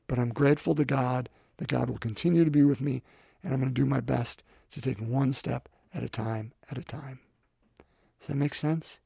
But 0.08 0.18
I'm 0.18 0.30
grateful 0.30 0.74
to 0.76 0.86
God 0.86 1.30
that 1.58 1.68
God 1.68 1.90
will 1.90 2.00
continue 2.00 2.44
to 2.44 2.52
be 2.52 2.64
with 2.64 2.82
me, 2.82 3.04
and 3.44 3.54
I'm 3.54 3.60
going 3.60 3.74
to 3.74 3.82
do 3.82 3.86
my 3.86 4.00
best 4.00 4.44
to 4.72 4.82
take 4.82 4.98
one 5.00 5.34
step 5.34 5.70
at 5.94 6.04
a 6.04 6.10
time 6.10 6.52
at 6.72 6.78
a 6.78 6.84
time. 6.84 7.20
Does 8.20 8.28
that 8.28 8.36
make 8.36 8.54
sense? 8.54 9.00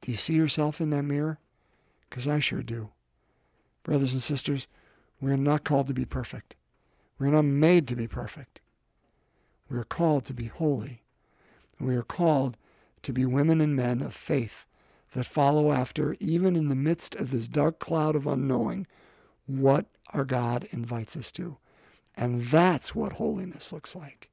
Do 0.00 0.10
you 0.10 0.16
see 0.16 0.34
yourself 0.34 0.80
in 0.80 0.90
that 0.90 1.02
mirror? 1.02 1.38
Because 2.08 2.26
I 2.26 2.40
sure 2.40 2.62
do. 2.62 2.90
Brothers 3.82 4.12
and 4.12 4.22
sisters, 4.22 4.66
we 5.20 5.30
are 5.30 5.36
not 5.36 5.64
called 5.64 5.86
to 5.86 5.94
be 5.94 6.04
perfect. 6.04 6.56
We 7.18 7.28
are 7.28 7.32
not 7.32 7.44
made 7.44 7.86
to 7.88 7.96
be 7.96 8.08
perfect. 8.08 8.60
We 9.68 9.78
are 9.78 9.84
called 9.84 10.24
to 10.24 10.34
be 10.34 10.46
holy. 10.46 11.02
We 11.78 11.94
are 11.94 12.02
called 12.02 12.56
to 13.02 13.12
be 13.12 13.24
women 13.24 13.60
and 13.60 13.76
men 13.76 14.02
of 14.02 14.14
faith 14.14 14.66
that 15.12 15.26
follow 15.26 15.72
after, 15.72 16.16
even 16.20 16.56
in 16.56 16.68
the 16.68 16.74
midst 16.74 17.14
of 17.14 17.30
this 17.30 17.48
dark 17.48 17.78
cloud 17.78 18.16
of 18.16 18.26
unknowing, 18.26 18.86
what 19.46 19.86
our 20.12 20.24
God 20.24 20.66
invites 20.70 21.16
us 21.16 21.32
to. 21.32 21.56
And 22.16 22.42
that's 22.42 22.94
what 22.94 23.14
holiness 23.14 23.72
looks 23.72 23.94
like. 23.94 24.30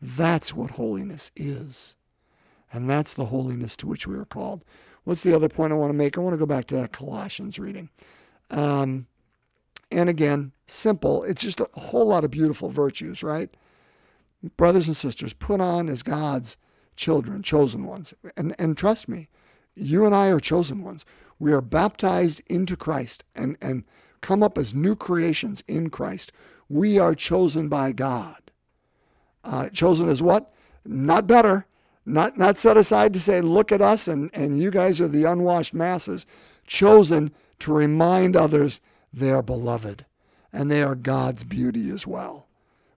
That's 0.00 0.54
what 0.54 0.72
holiness 0.72 1.30
is. 1.36 1.96
And 2.74 2.90
that's 2.90 3.14
the 3.14 3.26
holiness 3.26 3.76
to 3.76 3.86
which 3.86 4.06
we 4.08 4.16
are 4.16 4.24
called. 4.24 4.64
What's 5.04 5.22
the 5.22 5.34
other 5.34 5.48
point 5.48 5.72
I 5.72 5.76
want 5.76 5.90
to 5.90 5.96
make? 5.96 6.18
I 6.18 6.20
want 6.20 6.34
to 6.34 6.38
go 6.38 6.46
back 6.46 6.64
to 6.66 6.76
that 6.76 6.92
Colossians 6.92 7.58
reading. 7.58 7.88
Um, 8.50 9.06
and 9.92 10.08
again, 10.08 10.50
simple. 10.66 11.22
It's 11.22 11.42
just 11.42 11.60
a 11.60 11.68
whole 11.74 12.06
lot 12.06 12.24
of 12.24 12.32
beautiful 12.32 12.68
virtues, 12.68 13.22
right? 13.22 13.48
Brothers 14.56 14.88
and 14.88 14.96
sisters, 14.96 15.32
put 15.32 15.60
on 15.60 15.88
as 15.88 16.02
God's 16.02 16.56
children, 16.96 17.42
chosen 17.42 17.84
ones. 17.84 18.12
And, 18.36 18.54
and 18.58 18.76
trust 18.76 19.08
me, 19.08 19.28
you 19.76 20.04
and 20.04 20.14
I 20.14 20.28
are 20.28 20.40
chosen 20.40 20.82
ones. 20.82 21.04
We 21.38 21.52
are 21.52 21.60
baptized 21.60 22.42
into 22.50 22.76
Christ 22.76 23.24
and, 23.36 23.56
and 23.62 23.84
come 24.20 24.42
up 24.42 24.58
as 24.58 24.74
new 24.74 24.96
creations 24.96 25.62
in 25.68 25.90
Christ. 25.90 26.32
We 26.68 26.98
are 26.98 27.14
chosen 27.14 27.68
by 27.68 27.92
God. 27.92 28.40
Uh, 29.44 29.68
chosen 29.68 30.08
as 30.08 30.20
what? 30.20 30.52
Not 30.84 31.28
better. 31.28 31.66
Not, 32.06 32.36
not 32.36 32.58
set 32.58 32.76
aside 32.76 33.14
to 33.14 33.20
say, 33.20 33.40
look 33.40 33.72
at 33.72 33.80
us 33.80 34.08
and, 34.08 34.30
and 34.34 34.58
you 34.60 34.70
guys 34.70 35.00
are 35.00 35.08
the 35.08 35.24
unwashed 35.24 35.74
masses. 35.74 36.26
Chosen 36.66 37.32
to 37.60 37.72
remind 37.72 38.36
others 38.36 38.80
they 39.12 39.30
are 39.30 39.42
beloved 39.42 40.04
and 40.52 40.70
they 40.70 40.82
are 40.82 40.94
God's 40.94 41.44
beauty 41.44 41.90
as 41.90 42.06
well. 42.06 42.46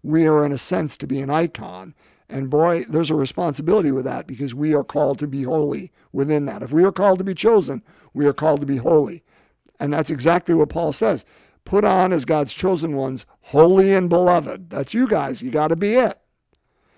We 0.03 0.27
are, 0.27 0.45
in 0.45 0.51
a 0.51 0.57
sense, 0.57 0.95
to 0.97 1.07
be 1.07 1.21
an 1.21 1.29
icon. 1.29 1.95
And 2.29 2.49
boy, 2.49 2.83
there's 2.89 3.11
a 3.11 3.15
responsibility 3.15 3.91
with 3.91 4.05
that 4.05 4.27
because 4.27 4.53
we 4.53 4.73
are 4.75 4.83
called 4.83 5.19
to 5.19 5.27
be 5.27 5.43
holy 5.43 5.91
within 6.11 6.45
that. 6.45 6.61
If 6.61 6.71
we 6.71 6.83
are 6.83 6.91
called 6.91 7.19
to 7.19 7.25
be 7.25 7.33
chosen, 7.33 7.81
we 8.13 8.25
are 8.25 8.33
called 8.33 8.59
to 8.61 8.67
be 8.67 8.77
holy. 8.77 9.23
And 9.79 9.93
that's 9.93 10.09
exactly 10.09 10.53
what 10.53 10.69
Paul 10.69 10.91
says. 10.91 11.25
Put 11.65 11.85
on 11.85 12.13
as 12.13 12.25
God's 12.25 12.53
chosen 12.53 12.95
ones, 12.95 13.25
holy 13.41 13.93
and 13.93 14.09
beloved. 14.09 14.69
That's 14.69 14.93
you 14.93 15.07
guys. 15.07 15.41
You 15.41 15.51
got 15.51 15.69
to 15.69 15.75
be 15.75 15.95
it. 15.95 16.17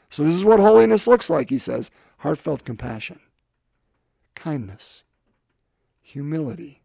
So, 0.10 0.24
this 0.24 0.36
is 0.36 0.46
what 0.46 0.60
holiness 0.60 1.06
looks 1.06 1.30
like, 1.30 1.50
he 1.50 1.60
says 1.60 1.92
heartfelt 2.18 2.66
compassion, 2.66 3.20
kindness, 4.36 5.04
humility, 6.02 6.82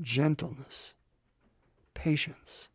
gentleness, 0.00 0.94
patience. 1.94 2.68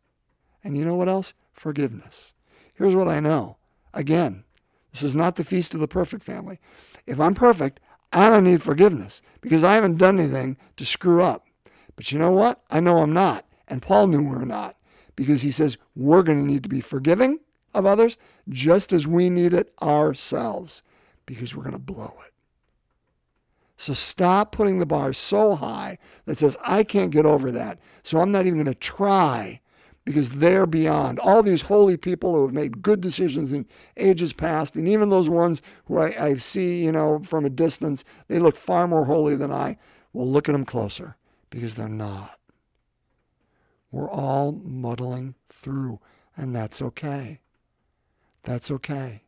And 0.64 0.76
you 0.76 0.84
know 0.84 0.96
what 0.96 1.08
else? 1.08 1.34
Forgiveness. 1.52 2.32
Here's 2.74 2.94
what 2.94 3.08
I 3.08 3.20
know. 3.20 3.58
Again, 3.94 4.44
this 4.92 5.02
is 5.02 5.14
not 5.14 5.36
the 5.36 5.44
feast 5.44 5.74
of 5.74 5.80
the 5.80 5.88
perfect 5.88 6.22
family. 6.22 6.58
If 7.06 7.20
I'm 7.20 7.34
perfect, 7.34 7.80
I 8.12 8.30
don't 8.30 8.44
need 8.44 8.62
forgiveness 8.62 9.20
because 9.40 9.62
I 9.62 9.74
haven't 9.74 9.98
done 9.98 10.18
anything 10.18 10.56
to 10.76 10.86
screw 10.86 11.22
up. 11.22 11.46
But 11.96 12.10
you 12.12 12.18
know 12.18 12.30
what? 12.30 12.62
I 12.70 12.80
know 12.80 12.98
I'm 12.98 13.12
not. 13.12 13.46
And 13.68 13.82
Paul 13.82 14.06
knew 14.06 14.22
we're 14.22 14.44
not 14.44 14.76
because 15.16 15.42
he 15.42 15.50
says 15.50 15.76
we're 15.94 16.22
going 16.22 16.38
to 16.38 16.50
need 16.50 16.62
to 16.62 16.68
be 16.68 16.80
forgiving 16.80 17.40
of 17.76 17.86
others 17.86 18.18
just 18.48 18.92
as 18.92 19.06
we 19.06 19.30
need 19.30 19.52
it 19.52 19.72
ourselves 19.82 20.82
because 21.26 21.54
we're 21.54 21.62
going 21.62 21.74
to 21.74 21.80
blow 21.80 22.08
it. 22.26 22.32
So 23.76 23.92
stop 23.92 24.52
putting 24.52 24.78
the 24.78 24.86
bar 24.86 25.12
so 25.12 25.54
high 25.54 25.98
that 26.24 26.38
says, 26.38 26.56
I 26.64 26.82
can't 26.82 27.10
get 27.10 27.26
over 27.26 27.50
that. 27.52 27.78
So 28.02 28.18
I'm 28.18 28.32
not 28.32 28.46
even 28.46 28.54
going 28.54 28.66
to 28.66 28.74
try 28.74 29.60
because 30.06 30.30
they're 30.30 30.66
beyond. 30.66 31.18
All 31.18 31.42
these 31.42 31.60
holy 31.60 31.96
people 31.96 32.32
who 32.32 32.46
have 32.46 32.54
made 32.54 32.80
good 32.80 33.00
decisions 33.00 33.52
in 33.52 33.66
ages 33.98 34.32
past, 34.32 34.76
and 34.76 34.88
even 34.88 35.10
those 35.10 35.28
ones 35.28 35.60
who 35.86 35.98
I, 35.98 36.24
I 36.24 36.36
see, 36.36 36.84
you 36.84 36.92
know, 36.92 37.18
from 37.18 37.44
a 37.44 37.50
distance, 37.50 38.04
they 38.28 38.38
look 38.38 38.56
far 38.56 38.88
more 38.88 39.04
holy 39.04 39.36
than 39.36 39.52
I. 39.52 39.76
Well, 40.12 40.30
look 40.30 40.48
at 40.48 40.52
them 40.52 40.64
closer 40.64 41.16
because 41.50 41.74
they're 41.74 41.88
not. 41.88 42.38
We're 43.90 44.10
all 44.10 44.52
muddling 44.52 45.34
through, 45.48 46.00
and 46.36 46.54
that's 46.54 46.80
okay. 46.80 47.40
That's 48.46 48.70
okay. 48.70 49.22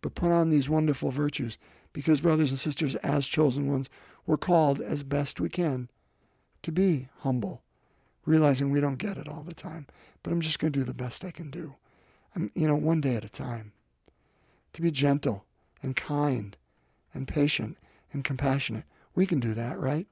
But 0.00 0.14
put 0.14 0.32
on 0.32 0.48
these 0.48 0.70
wonderful 0.70 1.10
virtues 1.10 1.58
because, 1.92 2.22
brothers 2.22 2.50
and 2.50 2.58
sisters, 2.58 2.94
as 2.96 3.26
chosen 3.26 3.70
ones, 3.70 3.90
we're 4.26 4.38
called 4.38 4.80
as 4.80 5.04
best 5.04 5.38
we 5.38 5.50
can 5.50 5.90
to 6.62 6.72
be 6.72 7.08
humble, 7.18 7.62
realizing 8.24 8.70
we 8.70 8.80
don't 8.80 8.96
get 8.96 9.18
it 9.18 9.28
all 9.28 9.42
the 9.42 9.54
time. 9.54 9.86
But 10.22 10.32
I'm 10.32 10.40
just 10.40 10.58
going 10.58 10.72
to 10.72 10.78
do 10.78 10.84
the 10.84 10.94
best 10.94 11.26
I 11.26 11.30
can 11.30 11.50
do. 11.50 11.74
I'm, 12.34 12.50
you 12.54 12.66
know, 12.66 12.74
one 12.74 13.02
day 13.02 13.16
at 13.16 13.24
a 13.24 13.28
time. 13.28 13.72
To 14.72 14.82
be 14.82 14.90
gentle 14.90 15.44
and 15.82 15.94
kind 15.94 16.56
and 17.12 17.28
patient 17.28 17.76
and 18.14 18.24
compassionate. 18.24 18.84
We 19.14 19.26
can 19.26 19.40
do 19.40 19.52
that, 19.52 19.78
right? 19.78 20.06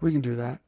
We 0.00 0.10
can 0.10 0.22
do 0.22 0.34
that. 0.34 0.60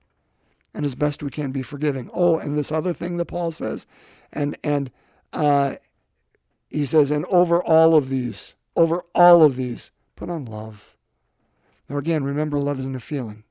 And 0.73 0.87
as 0.87 0.95
best 0.95 1.25
we 1.25 1.31
can 1.31 1.51
be 1.51 1.63
forgiving. 1.63 2.11
Oh, 2.15 2.39
and 2.39 2.57
this 2.57 2.71
other 2.71 2.93
thing 2.93 3.17
that 3.17 3.25
Paul 3.25 3.51
says, 3.51 3.89
and 4.33 4.57
and 4.63 4.93
uh, 5.33 5.75
he 6.71 6.87
says, 6.87 7.11
and 7.11 7.27
over 7.27 7.63
all 7.63 7.95
of 7.95 8.09
these, 8.09 8.55
over 8.77 9.03
all 9.15 9.43
of 9.43 9.57
these, 9.57 9.91
Put 10.21 10.29
on 10.29 10.45
love. 10.45 10.99
Now, 11.89 11.97
again, 11.97 12.25
remember, 12.25 12.59
love 12.59 12.79
isn't 12.79 12.95
a 12.95 13.01
feeling. 13.01 13.43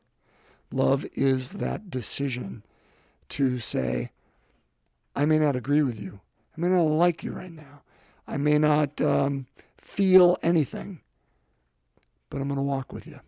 Love 0.71 1.03
is 1.13 1.49
that 1.49 1.89
decision 1.89 2.62
to 3.29 3.58
say, 3.58 4.12
I 5.15 5.25
may 5.25 5.39
not 5.39 5.55
agree 5.55 5.82
with 5.82 5.99
you. 5.99 6.19
I 6.55 6.62
may 6.62 6.67
not 6.67 6.84
like 6.84 7.23
you 7.23 7.32
right 7.32 7.51
now. 7.51 7.82
I 8.27 8.38
may 8.38 8.60
not 8.60 9.01
um, 9.01 9.47
feel 9.79 10.38
anything. 10.43 11.01
but 12.29 12.39
I'm 12.39 12.47
going 12.47 12.58
to 12.58 12.62
walk 12.62 12.93
with 12.93 13.08
you. 13.08 13.19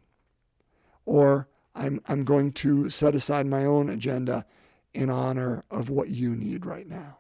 Or 1.08 1.48
I'm, 1.74 2.00
I'm 2.08 2.24
going 2.24 2.52
to 2.54 2.92
set 2.92 3.16
aside 3.16 3.48
my 3.48 3.66
own 3.66 3.90
agenda 3.90 4.46
in 4.94 5.10
honor 5.10 5.64
of 5.72 5.90
what 5.90 6.10
you 6.10 6.36
need 6.36 6.68
right 6.68 6.88
now, 6.88 7.18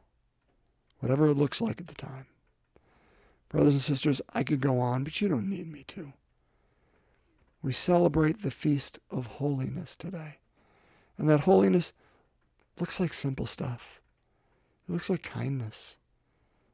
whatever 0.99 1.29
it 1.29 1.37
looks 1.37 1.61
like 1.61 1.81
at 1.81 1.87
the 1.87 1.95
time. 1.95 2.27
Brothers 3.51 3.73
and 3.73 3.81
sisters, 3.81 4.21
I 4.33 4.43
could 4.43 4.61
go 4.61 4.79
on, 4.79 5.03
but 5.03 5.19
you 5.19 5.27
don't 5.27 5.49
need 5.49 5.69
me 5.69 5.83
to. 5.89 6.13
We 7.61 7.73
celebrate 7.73 8.41
the 8.41 8.49
feast 8.49 8.97
of 9.09 9.25
holiness 9.25 9.97
today. 9.97 10.37
And 11.17 11.27
that 11.27 11.41
holiness 11.41 11.91
looks 12.79 12.97
like 12.97 13.13
simple 13.13 13.45
stuff. 13.45 13.99
It 14.87 14.93
looks 14.93 15.09
like 15.09 15.21
kindness 15.21 15.97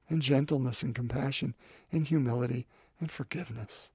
and 0.08 0.22
gentleness 0.22 0.84
and 0.84 0.94
compassion 0.94 1.56
and 1.92 2.06
humility 2.06 2.68
and 3.00 3.10
forgiveness. 3.10 3.90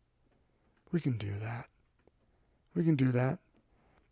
We 0.90 0.98
can 0.98 1.16
do 1.16 1.32
that. 1.38 1.68
We 2.74 2.82
can 2.82 2.96
do 2.96 3.12
that 3.12 3.38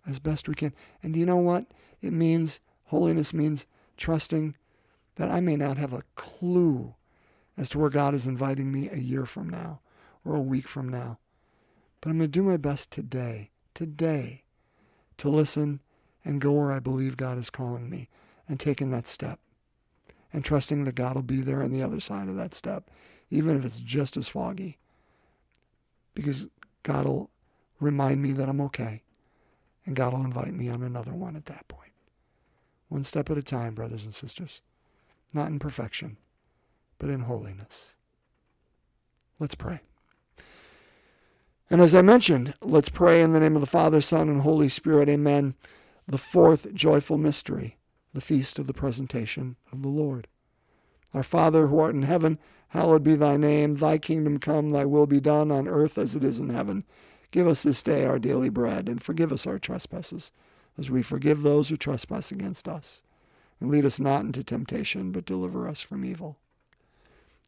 as 0.07 0.21
best 0.21 0.49
we 0.49 0.55
can. 0.55 0.73
And 1.03 1.13
do 1.13 1.19
you 1.19 1.27
know 1.27 1.39
what? 1.39 1.67
It 2.03 2.13
means, 2.13 2.61
holiness 2.85 3.35
means 3.35 3.67
trusting 3.97 4.55
that 5.17 5.29
I 5.29 5.41
may 5.41 5.57
not 5.57 5.77
have 5.77 5.93
a 5.93 6.05
clue 6.15 6.95
as 7.61 7.69
to 7.69 7.79
where 7.79 7.91
God 7.91 8.15
is 8.15 8.27
inviting 8.27 8.73
me 8.73 8.89
a 8.89 8.97
year 8.97 9.27
from 9.27 9.47
now 9.47 9.81
or 10.25 10.35
a 10.35 10.41
week 10.41 10.67
from 10.67 10.89
now. 10.89 11.19
But 12.01 12.09
I'm 12.09 12.17
going 12.17 12.31
to 12.31 12.39
do 12.39 12.43
my 12.43 12.57
best 12.57 12.91
today, 12.91 13.51
today, 13.75 14.45
to 15.19 15.29
listen 15.29 15.81
and 16.25 16.41
go 16.41 16.53
where 16.53 16.73
I 16.73 16.79
believe 16.79 17.19
God 17.19 17.37
is 17.37 17.51
calling 17.51 17.91
me 17.91 18.09
and 18.49 18.59
taking 18.59 18.91
that 18.93 19.07
step 19.07 19.39
and 20.33 20.43
trusting 20.43 20.85
that 20.85 20.95
God 20.95 21.17
will 21.17 21.23
be 21.23 21.43
there 21.43 21.63
on 21.63 21.71
the 21.71 21.83
other 21.83 22.01
side 22.01 22.29
of 22.29 22.37
that 22.37 22.55
step, 22.55 22.91
even 23.29 23.59
if 23.59 23.65
it's 23.67 23.81
just 23.81 24.17
as 24.17 24.27
foggy. 24.27 24.79
Because 26.15 26.49
God 26.83 27.05
will 27.05 27.31
remind 27.79 28.23
me 28.23 28.33
that 28.33 28.49
I'm 28.49 28.63
okay, 28.63 29.03
and 29.85 29.95
God 29.95 30.15
will 30.15 30.25
invite 30.25 30.55
me 30.55 30.71
on 30.71 30.83
another 30.83 31.13
one 31.13 31.37
at 31.37 31.45
that 31.47 31.69
point. 31.69 31.93
One 32.89 33.03
step 33.03 33.29
at 33.29 33.37
a 33.37 33.43
time, 33.43 33.75
brothers 33.75 34.07
and 34.07 34.15
sisters. 34.15 34.63
Not 35.35 35.49
in 35.49 35.59
perfection, 35.59 36.17
but 37.01 37.11
in 37.11 37.23
holiness. 37.23 37.95
Let's 39.41 39.57
pray. 39.57 39.81
And 41.69 41.81
as 41.81 41.95
I 41.95 42.03
mentioned, 42.03 42.55
let's 42.63 42.89
pray 42.89 43.23
in 43.23 43.33
the 43.33 43.41
name 43.41 43.57
of 43.57 43.61
the 43.61 43.67
Father, 43.67 44.01
Son, 44.01 44.29
and 44.29 44.43
Holy 44.43 44.69
Spirit. 44.69 45.09
Amen. 45.09 45.55
The 46.07 46.19
fourth 46.19 46.73
joyful 46.73 47.19
mystery 47.19 47.77
the 48.13 48.21
feast 48.21 48.59
of 48.59 48.67
the 48.67 48.75
presentation 48.75 49.57
of 49.73 49.83
the 49.83 49.89
Lord. 49.89 50.27
Our 51.15 51.23
Father 51.23 51.69
who 51.69 51.79
art 51.79 51.95
in 51.95 52.03
heaven, 52.03 52.39
hallowed 52.69 53.03
be 53.03 53.15
thy 53.15 53.37
name. 53.37 53.75
Thy 53.75 53.99
kingdom 53.99 54.39
come, 54.39 54.71
thy 54.71 54.85
will 54.85 55.07
be 55.07 55.21
done 55.21 55.51
on 55.51 55.69
earth 55.69 55.97
as 55.97 56.17
it 56.17 56.25
is 56.25 56.41
in 56.41 56.51
heaven. 56.51 56.85
Give 57.31 57.47
us 57.47 57.63
this 57.63 57.83
day 57.83 58.05
our 58.05 58.19
daily 58.19 58.49
bread, 58.49 58.89
and 58.89 59.03
forgive 59.03 59.33
us 59.33 59.47
our 59.47 59.59
trespasses, 59.59 60.33
as 60.77 60.91
we 60.91 61.03
forgive 61.03 61.43
those 61.43 61.69
who 61.69 61.77
trespass 61.77 62.33
against 62.33 62.69
us. 62.69 63.03
And 63.61 63.71
lead 63.71 63.85
us 63.85 64.01
not 64.01 64.25
into 64.25 64.43
temptation, 64.43 65.13
but 65.13 65.25
deliver 65.25 65.69
us 65.69 65.81
from 65.81 66.05
evil. 66.05 66.39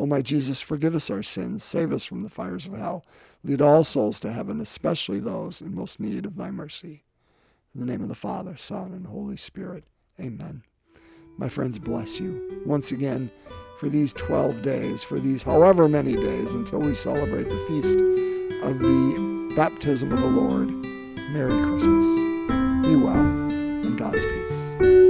O 0.00 0.06
my 0.06 0.22
Jesus, 0.22 0.62
forgive 0.62 0.94
us 0.94 1.10
our 1.10 1.22
sins, 1.22 1.62
save 1.62 1.92
us 1.92 2.06
from 2.06 2.20
the 2.20 2.30
fires 2.30 2.64
of 2.64 2.72
hell, 2.72 3.04
lead 3.44 3.60
all 3.60 3.84
souls 3.84 4.18
to 4.20 4.32
heaven, 4.32 4.58
especially 4.58 5.20
those 5.20 5.60
in 5.60 5.74
most 5.74 6.00
need 6.00 6.24
of 6.24 6.36
thy 6.36 6.50
mercy. 6.50 7.04
In 7.74 7.80
the 7.80 7.86
name 7.86 8.00
of 8.00 8.08
the 8.08 8.14
Father, 8.14 8.56
Son, 8.56 8.92
and 8.92 9.06
Holy 9.06 9.36
Spirit. 9.36 9.84
Amen. 10.18 10.62
My 11.36 11.50
friends, 11.50 11.78
bless 11.78 12.18
you 12.18 12.62
once 12.64 12.92
again 12.92 13.30
for 13.78 13.90
these 13.90 14.14
12 14.14 14.62
days, 14.62 15.02
for 15.02 15.20
these 15.20 15.42
however 15.42 15.86
many 15.86 16.14
days 16.14 16.54
until 16.54 16.78
we 16.78 16.94
celebrate 16.94 17.50
the 17.50 17.58
feast 17.68 17.98
of 18.64 18.78
the 18.78 19.52
baptism 19.54 20.12
of 20.12 20.20
the 20.20 20.26
Lord. 20.26 20.70
Merry 21.34 21.62
Christmas. 21.66 22.06
Be 22.86 22.96
well, 22.96 23.18
and 23.18 23.98
Godspeed. 23.98 25.09